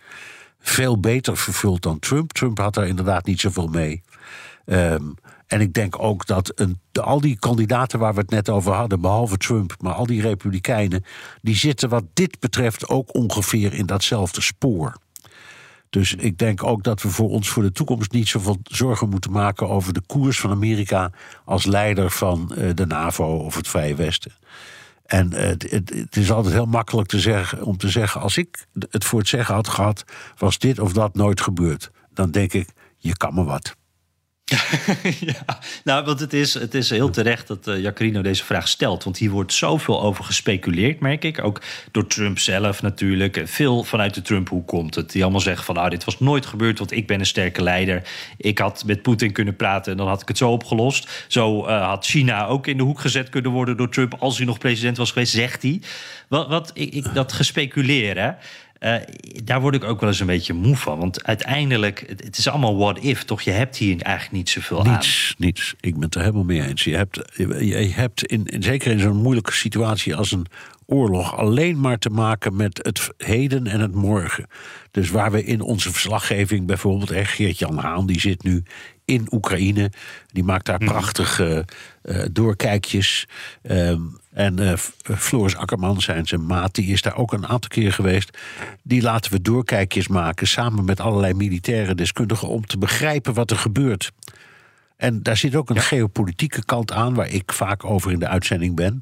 [0.60, 2.34] veel beter vervult dan Trump.
[2.34, 4.02] Trump had daar inderdaad niet zoveel mee.
[4.66, 5.16] Um,
[5.50, 9.02] en ik denk ook dat een, al die kandidaten waar we het net over hadden,
[9.02, 11.04] behalve Trump, maar al die republikeinen,
[11.41, 14.97] die zitten wat dit betreft ook ongeveer in datzelfde spoor.
[15.89, 19.32] Dus ik denk ook dat we voor ons voor de toekomst niet zoveel zorgen moeten
[19.32, 21.12] maken over de koers van Amerika
[21.45, 24.32] als leider van uh, de NAVO of het Vrije Westen.
[25.06, 28.66] En uh, het, het, is altijd heel makkelijk te zeggen, om te zeggen: als ik
[28.89, 30.04] het voor het zeggen had gehad,
[30.38, 31.91] was dit of dat nooit gebeurd.
[32.14, 33.78] Dan denk ik: je kan me wat.
[35.34, 39.04] ja, nou, want het is, het is heel terecht dat uh, Jacarino deze vraag stelt.
[39.04, 41.43] Want hier wordt zoveel over gespeculeerd, merk ik.
[41.43, 43.41] Ook door Trump zelf natuurlijk.
[43.45, 45.12] Veel vanuit de Trump, hoe komt het?
[45.12, 48.02] Die allemaal zeggen van, nou, dit was nooit gebeurd, want ik ben een sterke leider.
[48.38, 51.26] Ik had met Poetin kunnen praten en dan had ik het zo opgelost.
[51.28, 54.16] Zo uh, had China ook in de hoek gezet kunnen worden door Trump...
[54.20, 55.82] als hij nog president was geweest, zegt hij.
[56.28, 58.38] Wat, wat ik, ik, dat gespeculeren...
[58.80, 58.96] Uh,
[59.44, 61.00] daar word ik ook wel eens een beetje moe van.
[61.00, 63.42] Want uiteindelijk, het, het, is allemaal what if, toch?
[63.42, 65.46] Je hebt hier eigenlijk niet zoveel niets, aan.
[65.46, 66.84] Niets, Ik ben het er helemaal mee eens.
[66.84, 70.46] Je hebt, je, je hebt in, in, zeker in zo'n moeilijke situatie als een
[70.86, 74.48] oorlog alleen maar te maken met het heden en het morgen.
[74.92, 78.64] Dus waar we in onze verslaggeving bijvoorbeeld, Geert-Jan Haan, die zit nu
[79.06, 79.92] in Oekraïne.
[80.32, 80.92] Die maakt daar mhm.
[80.92, 81.66] prachtige
[82.04, 83.28] uh, doorkijkjes.
[83.62, 84.74] Um, en uh,
[85.18, 88.38] Floris Akkerman, zijn zijn maat, die is daar ook een aantal keer geweest.
[88.84, 93.58] Die laten we doorkijkjes maken samen met allerlei militaire deskundigen om te begrijpen wat er
[93.58, 94.12] gebeurt.
[94.98, 98.76] En daar zit ook een geopolitieke kant aan, waar ik vaak over in de uitzending
[98.76, 99.00] ben.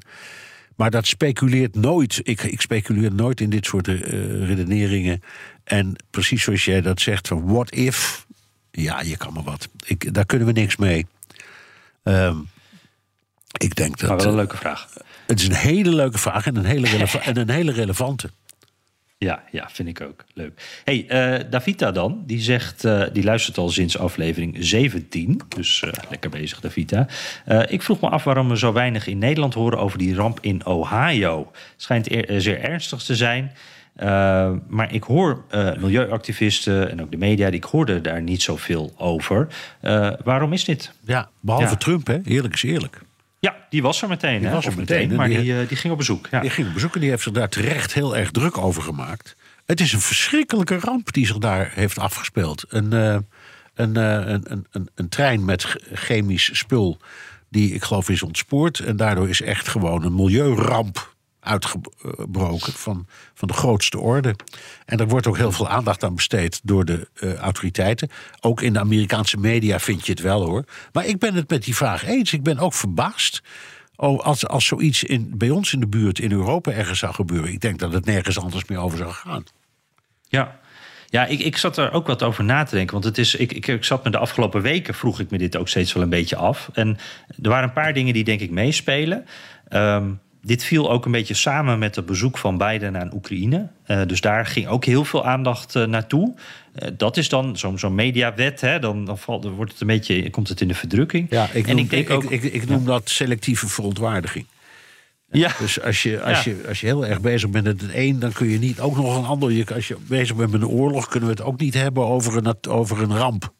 [0.76, 2.20] Maar dat speculeert nooit.
[2.22, 4.00] Ik, ik speculeer nooit in dit soort uh,
[4.46, 5.22] redeneringen.
[5.64, 8.26] En precies zoals jij dat zegt, van what if.
[8.70, 9.68] Ja, je kan maar wat.
[9.84, 11.06] Ik, daar kunnen we niks mee.
[12.02, 12.48] Um,
[13.58, 14.08] ik denk dat.
[14.08, 14.88] Maar wel een leuke vraag.
[15.28, 16.88] Het is een hele leuke vraag en een hele,
[17.24, 18.30] en een hele relevante.
[19.18, 20.24] Ja, ja, vind ik ook.
[20.34, 20.80] Leuk.
[20.84, 25.40] hey, uh, Davita dan, die zegt, uh, die luistert al sinds aflevering 17.
[25.48, 27.06] Dus uh, lekker bezig, Davita.
[27.68, 30.66] ik vroeg me af waarom we zo weinig in Nederland horen over die ramp in
[30.66, 31.50] Ohio.
[31.76, 33.52] Schijnt er, zeer ernstig te zijn.
[34.68, 35.44] maar ik hoor
[35.78, 39.48] milieuactivisten en ook de media, ik hoorde daar niet zoveel over.
[40.24, 40.92] waarom is dit?
[41.04, 42.20] Ja, behalve Trump, hè?
[42.24, 43.06] Eerlijk is eerlijk.
[43.40, 44.40] Ja, die was er meteen.
[44.40, 46.28] Die was er meteen, maar die, die, die, ging op bezoek.
[46.30, 46.40] Ja.
[46.40, 49.36] Die ging op bezoek en die heeft zich daar terecht heel erg druk over gemaakt.
[49.66, 52.64] Het is een verschrikkelijke ramp die zich daar heeft afgespeeld.
[52.68, 53.16] Een, uh,
[53.74, 56.98] een, uh, een, een, een, trein met chemisch spul
[57.48, 58.78] die ik geloof is ontspoord.
[58.78, 64.34] En daardoor is echt gewoon een milieuramp uitgebroken van, van de grootste orde.
[64.84, 68.10] En er wordt ook heel veel aandacht aan besteed door de uh, autoriteiten.
[68.40, 70.64] Ook in de Amerikaanse media vind je het wel hoor.
[70.92, 72.32] Maar ik ben het met die vraag eens.
[72.32, 73.42] Ik ben ook verbaasd.
[73.96, 77.52] Oh, als, als zoiets in, bij ons in de buurt in Europa ergens zou gebeuren.
[77.52, 79.44] Ik denk dat het nergens anders meer over zou gaan.
[80.28, 80.58] Ja,
[81.10, 82.92] ja, ik, ik zat er ook wat over na te denken.
[82.92, 85.56] Want het is, ik, ik, ik zat me de afgelopen weken, vroeg ik me dit
[85.56, 86.70] ook steeds wel een beetje af.
[86.72, 86.98] En
[87.42, 89.26] er waren een paar dingen die denk ik meespelen.
[89.70, 93.68] Um, dit viel ook een beetje samen met het bezoek van Biden aan Oekraïne.
[93.86, 96.34] Uh, dus daar ging ook heel veel aandacht uh, naartoe.
[96.82, 98.60] Uh, dat is dan zo'n zo'n mediawet.
[98.60, 98.78] Hè?
[98.78, 101.26] Dan, dan, valt, dan wordt het een beetje, komt het in de verdrukking.
[101.30, 102.86] Ja, ik, en noem, ik, denk ik, ook, ik, ik, noem ja.
[102.86, 104.46] dat selectieve verontwaardiging.
[105.30, 105.52] Ja.
[105.58, 106.50] Dus als je, als, ja.
[106.50, 108.96] je, als je heel erg bezig bent met het een, dan kun je niet ook
[108.96, 109.52] nog een ander.
[109.52, 112.36] Je, als je bezig bent met een oorlog, kunnen we het ook niet hebben over
[112.36, 113.52] een, over een ramp.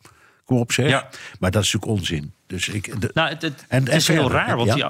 [0.45, 0.89] Kom op, zeg.
[0.89, 1.09] Ja.
[1.39, 2.33] Maar dat is natuurlijk onzin.
[2.47, 4.75] Dus ik, de, nou, het, het, en, het is en heel raar, want ja?
[4.75, 4.85] die,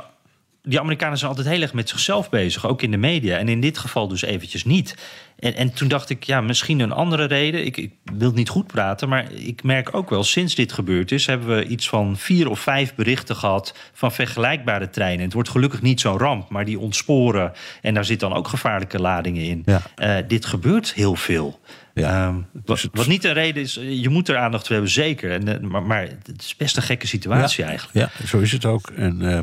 [0.68, 3.38] die Amerikanen zijn altijd heel erg met zichzelf bezig, ook in de media.
[3.38, 4.94] En in dit geval dus eventjes niet.
[5.38, 7.66] En, en toen dacht ik, ja, misschien een andere reden.
[7.66, 11.12] Ik, ik, wil het niet goed praten, maar ik merk ook wel, sinds dit gebeurd
[11.12, 15.24] is, hebben we iets van vier of vijf berichten gehad van vergelijkbare treinen.
[15.24, 17.52] Het wordt gelukkig niet zo'n ramp, maar die ontsporen.
[17.82, 19.62] En daar zit dan ook gevaarlijke ladingen in.
[19.66, 19.82] Ja.
[19.96, 21.60] Uh, dit gebeurt heel veel.
[21.94, 22.26] Ja.
[22.26, 25.30] Um, wat, wat, niet een reden is, je moet er aandacht voor hebben, zeker.
[25.30, 27.98] En, maar, maar het is best een gekke situatie ja, eigenlijk.
[27.98, 28.90] Ja, zo is het ook.
[28.96, 29.38] En uh,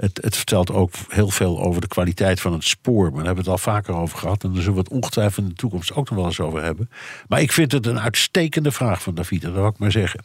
[0.00, 3.12] het, het, vertelt ook heel veel over de kwaliteit van het spoor.
[3.12, 4.44] Maar hebben het al vaker over gehad.
[4.44, 6.90] En daar zullen we het ongetwijfeld in de toekomst ook nog wel eens over hebben.
[7.28, 10.20] Maar ik vind het een uitstekende vraag van David, dat wil ik maar zeggen.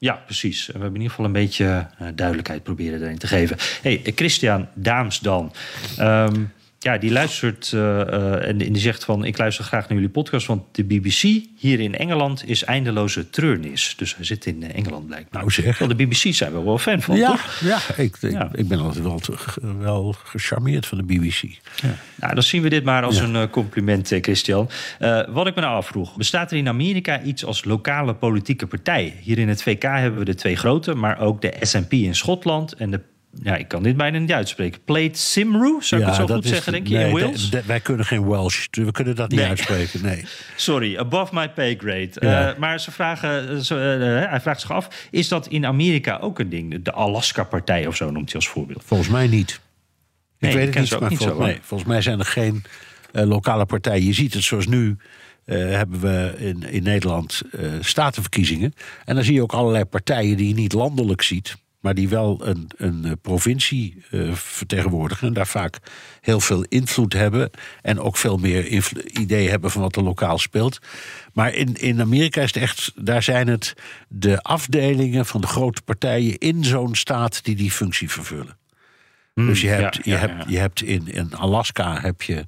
[0.00, 0.66] Ja, precies.
[0.66, 3.56] We hebben in ieder geval een beetje uh, duidelijkheid proberen erin te geven.
[3.82, 5.52] hey, Christian Daams dan.
[5.98, 6.52] Um,
[6.82, 9.24] ja, die luistert uh, uh, en die zegt van...
[9.24, 11.22] ik luister graag naar jullie podcast, want de BBC
[11.56, 12.48] hier in Engeland...
[12.48, 13.94] is eindeloze treurnis.
[13.96, 15.40] Dus hij zit in Engeland blijkbaar.
[15.40, 15.78] Nou zeg.
[15.78, 17.60] Wel, de BBC zijn we wel fan van, ja, toch?
[17.60, 18.48] Ja, ik, ik, ja.
[18.52, 19.20] ik ben altijd wel,
[19.78, 21.42] wel gecharmeerd van de BBC.
[21.42, 21.94] Ja.
[22.14, 23.24] Nou, dan zien we dit maar als ja.
[23.24, 24.70] een compliment, Christian.
[25.28, 26.16] wat ik me nou afvroeg.
[26.16, 29.16] Bestaat er in Amerika iets als lokale politieke partij?
[29.20, 30.94] Hier in het VK hebben we de twee grote...
[30.94, 33.00] maar ook de SNP in Schotland en de
[33.42, 34.80] ja, ik kan dit bijna niet uitspreken.
[34.84, 37.48] Plate Simru, zou ik ja, het zo goed is, zeggen, denk je, nee, in Wales?
[37.66, 39.48] Wij kunnen geen Welsh, dus we kunnen dat niet nee.
[39.48, 40.24] uitspreken, nee.
[40.56, 42.10] Sorry, above my pay grade.
[42.14, 42.52] Ja.
[42.52, 43.74] Uh, maar ze vragen, ze,
[44.24, 46.82] uh, hij vraagt zich af, is dat in Amerika ook een ding?
[46.82, 48.82] De Alaska-partij of zo noemt hij als voorbeeld.
[48.84, 49.60] Volgens mij niet.
[50.38, 52.62] Ik weet het niet, maar niet zo, nee, volgens mij zijn er geen
[53.12, 54.06] uh, lokale partijen.
[54.06, 54.96] Je ziet het zoals nu...
[55.44, 58.72] Uh, hebben we in, in Nederland uh, statenverkiezingen.
[59.04, 62.46] En dan zie je ook allerlei partijen die je niet landelijk ziet maar die wel
[62.46, 65.78] een, een provincie uh, vertegenwoordigen en daar vaak
[66.20, 67.50] heel veel invloed hebben
[67.82, 68.66] en ook veel meer
[69.18, 70.78] idee hebben van wat er lokaal speelt.
[71.32, 73.74] Maar in, in Amerika is het echt, daar zijn het
[74.08, 78.58] de afdelingen van de grote partijen in zo'n staat die die functie vervullen.
[79.34, 80.44] Mm, dus je hebt, ja, je, ja, hebt, ja.
[80.48, 82.46] je hebt in, in Alaska heb je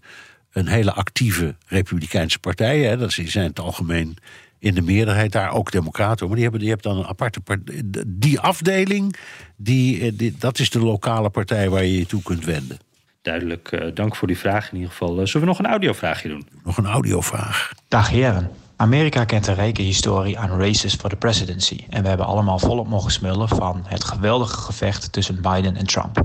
[0.52, 2.80] een hele actieve Republikeinse partij.
[2.80, 4.16] Hè, dat zijn het algemeen
[4.62, 6.26] in de meerderheid daar ook democraten.
[6.26, 7.82] Maar die hebben, die hebben dan een aparte partij.
[8.06, 9.16] Die afdeling,
[9.56, 12.78] die, die, dat is de lokale partij waar je je toe kunt wenden.
[13.22, 15.20] Duidelijk, uh, dank voor die vraag in ieder geval.
[15.20, 16.46] Uh, zullen we nog een audiovraagje doen?
[16.64, 17.72] Nog een audiovraag.
[17.88, 18.50] Dag heren.
[18.76, 21.84] Amerika kent een rijke historie aan races for the presidency.
[21.88, 26.16] En we hebben allemaal volop mogen smullen van het geweldige gevecht tussen Biden en Trump.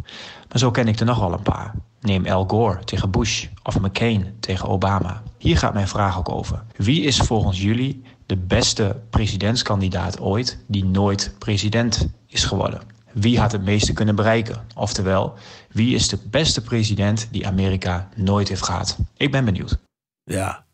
[0.50, 1.74] Maar zo ken ik er nog wel een paar.
[2.02, 5.22] Neem Al Gore tegen Bush of McCain tegen Obama.
[5.38, 6.64] Hier gaat mijn vraag ook over.
[6.76, 12.82] Wie is volgens jullie de beste presidentskandidaat ooit die nooit president is geworden?
[13.14, 14.66] Wie had het meeste kunnen bereiken?
[14.76, 15.34] Oftewel,
[15.72, 18.98] wie is de beste president die Amerika nooit heeft gehad?
[19.18, 19.78] Ik ben benieuwd.
[20.24, 20.66] Ja.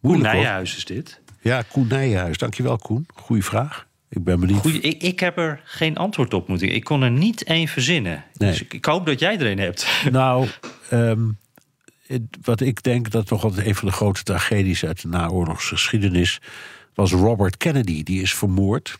[0.00, 1.20] Koen Nijhuis is dit.
[1.40, 2.38] Ja, Koen Nijhuis.
[2.38, 3.06] Dankjewel, Koen.
[3.14, 3.86] Goeie vraag.
[4.08, 4.60] Ik ben benieuwd.
[4.60, 6.74] Goeie, ik, ik, heb er geen antwoord op moeten.
[6.74, 8.24] Ik kon er niet één verzinnen.
[8.34, 8.50] Nee.
[8.50, 9.86] Dus ik, ik, hoop dat jij er een hebt.
[10.10, 10.48] Nou,
[10.92, 11.38] um,
[12.06, 16.40] het, wat ik denk dat toch altijd een van de grote tragedies uit de naoorlogsgeschiedenis
[16.94, 18.02] was Robert Kennedy.
[18.02, 18.98] Die is vermoord.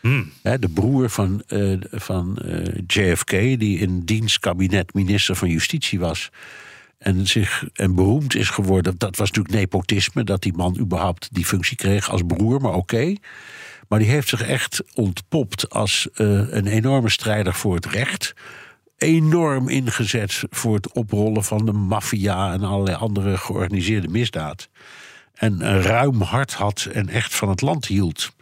[0.00, 0.32] Hmm.
[0.42, 5.98] He, de broer van, uh, van uh, JFK, die in diens kabinet minister van Justitie
[5.98, 6.30] was.
[6.98, 8.94] En, zich, en beroemd is geworden.
[8.98, 12.94] Dat was natuurlijk nepotisme, dat die man überhaupt die functie kreeg als broer, maar oké.
[12.94, 13.18] Okay.
[13.88, 18.34] Maar die heeft zich echt ontpopt als uh, een enorme strijder voor het recht.
[18.96, 24.68] Enorm ingezet voor het oprollen van de maffia en allerlei andere georganiseerde misdaad.
[25.38, 28.32] En een ruim hart had en echt van het land hield.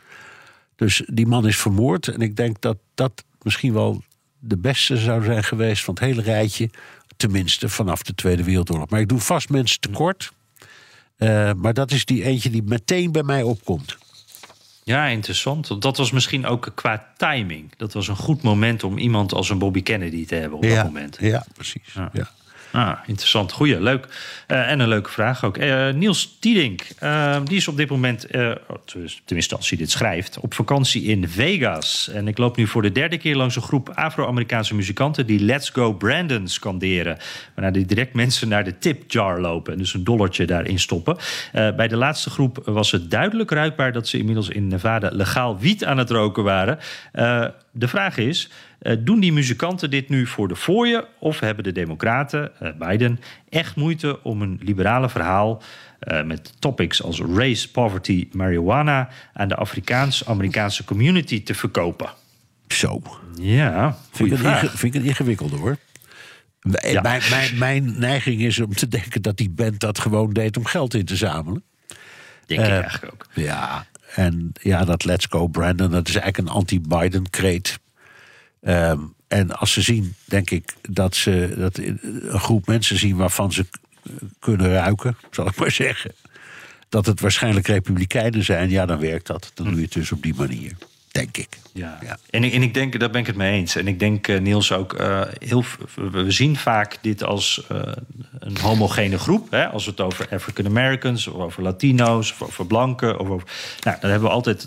[0.77, 2.09] Dus die man is vermoord.
[2.09, 4.03] En ik denk dat dat misschien wel
[4.39, 6.71] de beste zou zijn geweest van het hele rijtje.
[7.17, 8.89] Tenminste vanaf de Tweede Wereldoorlog.
[8.89, 10.33] Maar ik doe vast mensen tekort.
[11.19, 13.97] Uh, maar dat is die eentje die meteen bij mij opkomt.
[14.85, 15.83] Ja, interessant.
[15.83, 17.73] Dat was misschien ook qua timing.
[17.77, 20.75] Dat was een goed moment om iemand als een Bobby Kennedy te hebben op ja,
[20.75, 21.17] dat moment.
[21.21, 21.93] Ja, precies.
[21.95, 22.11] Ja.
[22.13, 22.31] ja.
[22.77, 23.53] Ah, interessant.
[23.53, 24.07] Goeie, leuk.
[24.49, 25.59] Uh, en een leuke vraag ook.
[25.59, 28.27] Uh, Niels Tiedink, uh, die is op dit moment,
[29.25, 32.09] tenminste als hij dit schrijft, op vakantie in Vegas.
[32.13, 35.69] En ik loop nu voor de derde keer langs een groep Afro-Amerikaanse muzikanten die Let's
[35.69, 37.19] Go Brandon scanderen.
[37.55, 41.17] Waarna die direct mensen naar de tip jar lopen en dus een dollartje daarin stoppen.
[41.53, 45.85] bij de laatste groep was het duidelijk ruikbaar dat ze inmiddels in Nevada legaal wiet
[45.85, 46.79] aan het roken waren.
[47.73, 48.51] de vraag is.
[48.83, 53.21] Uh, doen die muzikanten dit nu voor de fooien of hebben de Democraten, uh, Biden,
[53.49, 55.63] echt moeite om een liberale verhaal
[56.01, 62.11] uh, met topics als race, poverty, marijuana aan de Afrikaans-Amerikaanse community te verkopen?
[62.69, 63.03] Zo.
[63.35, 64.73] Ja, vind ik, vraag.
[64.75, 65.77] vind ik een ingewikkeld hoor.
[66.83, 67.01] Ja.
[67.01, 70.65] Mijn, mijn, mijn, neiging is om te denken dat die band dat gewoon deed om
[70.65, 71.65] geld in te zamelen.
[72.47, 73.27] Denk ik eigenlijk ook.
[73.35, 77.79] Ja, en ja, dat Let's Go Brandon, dat is eigenlijk een anti-Biden-kreet.
[78.67, 83.53] Um, en als ze zien, denk ik, dat ze dat een groep mensen zien waarvan
[83.53, 83.67] ze
[84.39, 86.15] kunnen ruiken, zal ik maar zeggen.
[86.89, 89.51] Dat het waarschijnlijk republikeinen zijn, ja, dan werkt dat.
[89.55, 90.73] Dan doe je het dus op die manier.
[91.17, 91.59] Denk ik.
[91.73, 91.99] Ja.
[92.03, 92.19] ja.
[92.31, 93.77] En, ik, en ik denk, daar ben ik het mee eens.
[93.77, 95.65] En ik denk, uh, Niels, ook uh, heel.
[95.95, 97.79] We zien vaak dit als uh,
[98.39, 99.51] een homogene groep.
[99.51, 99.67] Hè?
[99.69, 103.19] Als we het over African Americans, of over Latino's, of over blanken.
[103.19, 103.49] Of over,
[103.81, 104.67] nou, dan hebben we altijd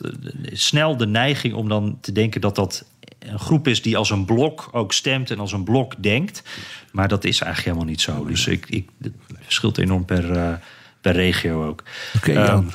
[0.52, 2.86] snel de neiging om dan te denken dat dat
[3.20, 6.44] een groep is die als een blok ook stemt en als een blok denkt.
[6.92, 8.26] Maar dat is eigenlijk helemaal niet zo.
[8.26, 10.60] Dus ik, ik, het verschilt enorm per,
[11.02, 11.84] per regio ook.
[12.16, 12.70] Oké, okay, um,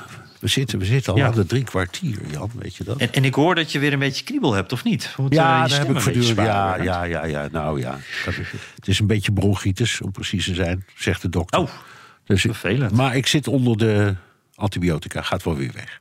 [0.45, 1.27] we zitten, we zitten al ja.
[1.27, 2.97] aan de drie kwartier, Jan, weet je dat?
[2.97, 5.15] En, en ik hoor dat je weer een beetje kriebel hebt, of niet?
[5.17, 6.37] Moet, ja, uh, daar heb ik voortdurend.
[6.37, 7.99] Ja, ja, ja, ja, nou ja.
[8.25, 11.61] Dat is, het is een beetje bronchitis, om precies te zijn, zegt de dokter.
[11.61, 11.69] Oh,
[12.25, 12.93] dus vervelend.
[12.93, 14.15] Maar ik zit onder de
[14.55, 16.01] antibiotica, gaat wel weer weg.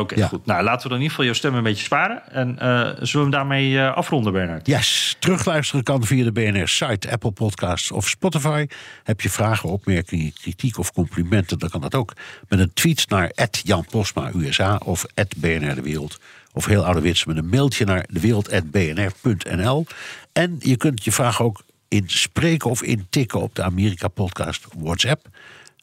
[0.00, 0.28] Oké, okay, ja.
[0.28, 0.46] goed.
[0.46, 2.32] Nou, laten we dan in ieder geval jouw stem een beetje sparen.
[2.32, 4.66] En uh, zullen we hem daarmee uh, afronden, Bernard?
[4.66, 5.16] Yes.
[5.18, 8.66] Terugluisteren kan via de BNR-site, Apple Podcasts of Spotify.
[9.02, 11.58] Heb je vragen, opmerkingen, kritiek of complimenten...
[11.58, 12.12] dan kan dat ook
[12.48, 13.32] met een tweet naar
[13.62, 15.04] Jan Posma USA of
[15.36, 16.20] BNR De Wereld.
[16.52, 19.86] Of heel ouderwets met een mailtje naar dewereld.bnr.nl.
[20.32, 25.28] En je kunt je vraag ook inspreken of intikken op de Amerika-podcast WhatsApp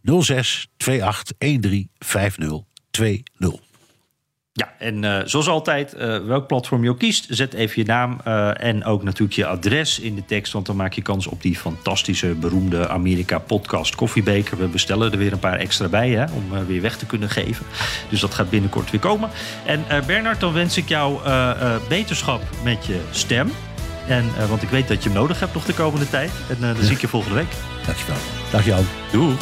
[0.04, 2.60] 06 28 13 50
[2.92, 3.73] 20.
[4.56, 8.20] Ja, en uh, zoals altijd, uh, welk platform je ook kiest, zet even je naam
[8.28, 10.54] uh, en ook natuurlijk je adres in de tekst.
[10.54, 14.58] Want dan maak je kans op die fantastische, beroemde Amerika-podcast koffiebeker.
[14.58, 17.66] We bestellen er weer een paar extra bij hè, om weer weg te kunnen geven.
[18.10, 19.30] Dus dat gaat binnenkort weer komen.
[19.66, 21.20] En Bernard, dan wens ik jou
[21.88, 23.52] beterschap met je stem.
[24.08, 26.32] En, want ik weet dat je hem nodig hebt nog de komende tijd.
[26.50, 27.52] En dan zie ik je volgende week.
[27.86, 28.18] Dankjewel.
[28.52, 28.86] Dag Jan.
[29.12, 29.42] Doeg.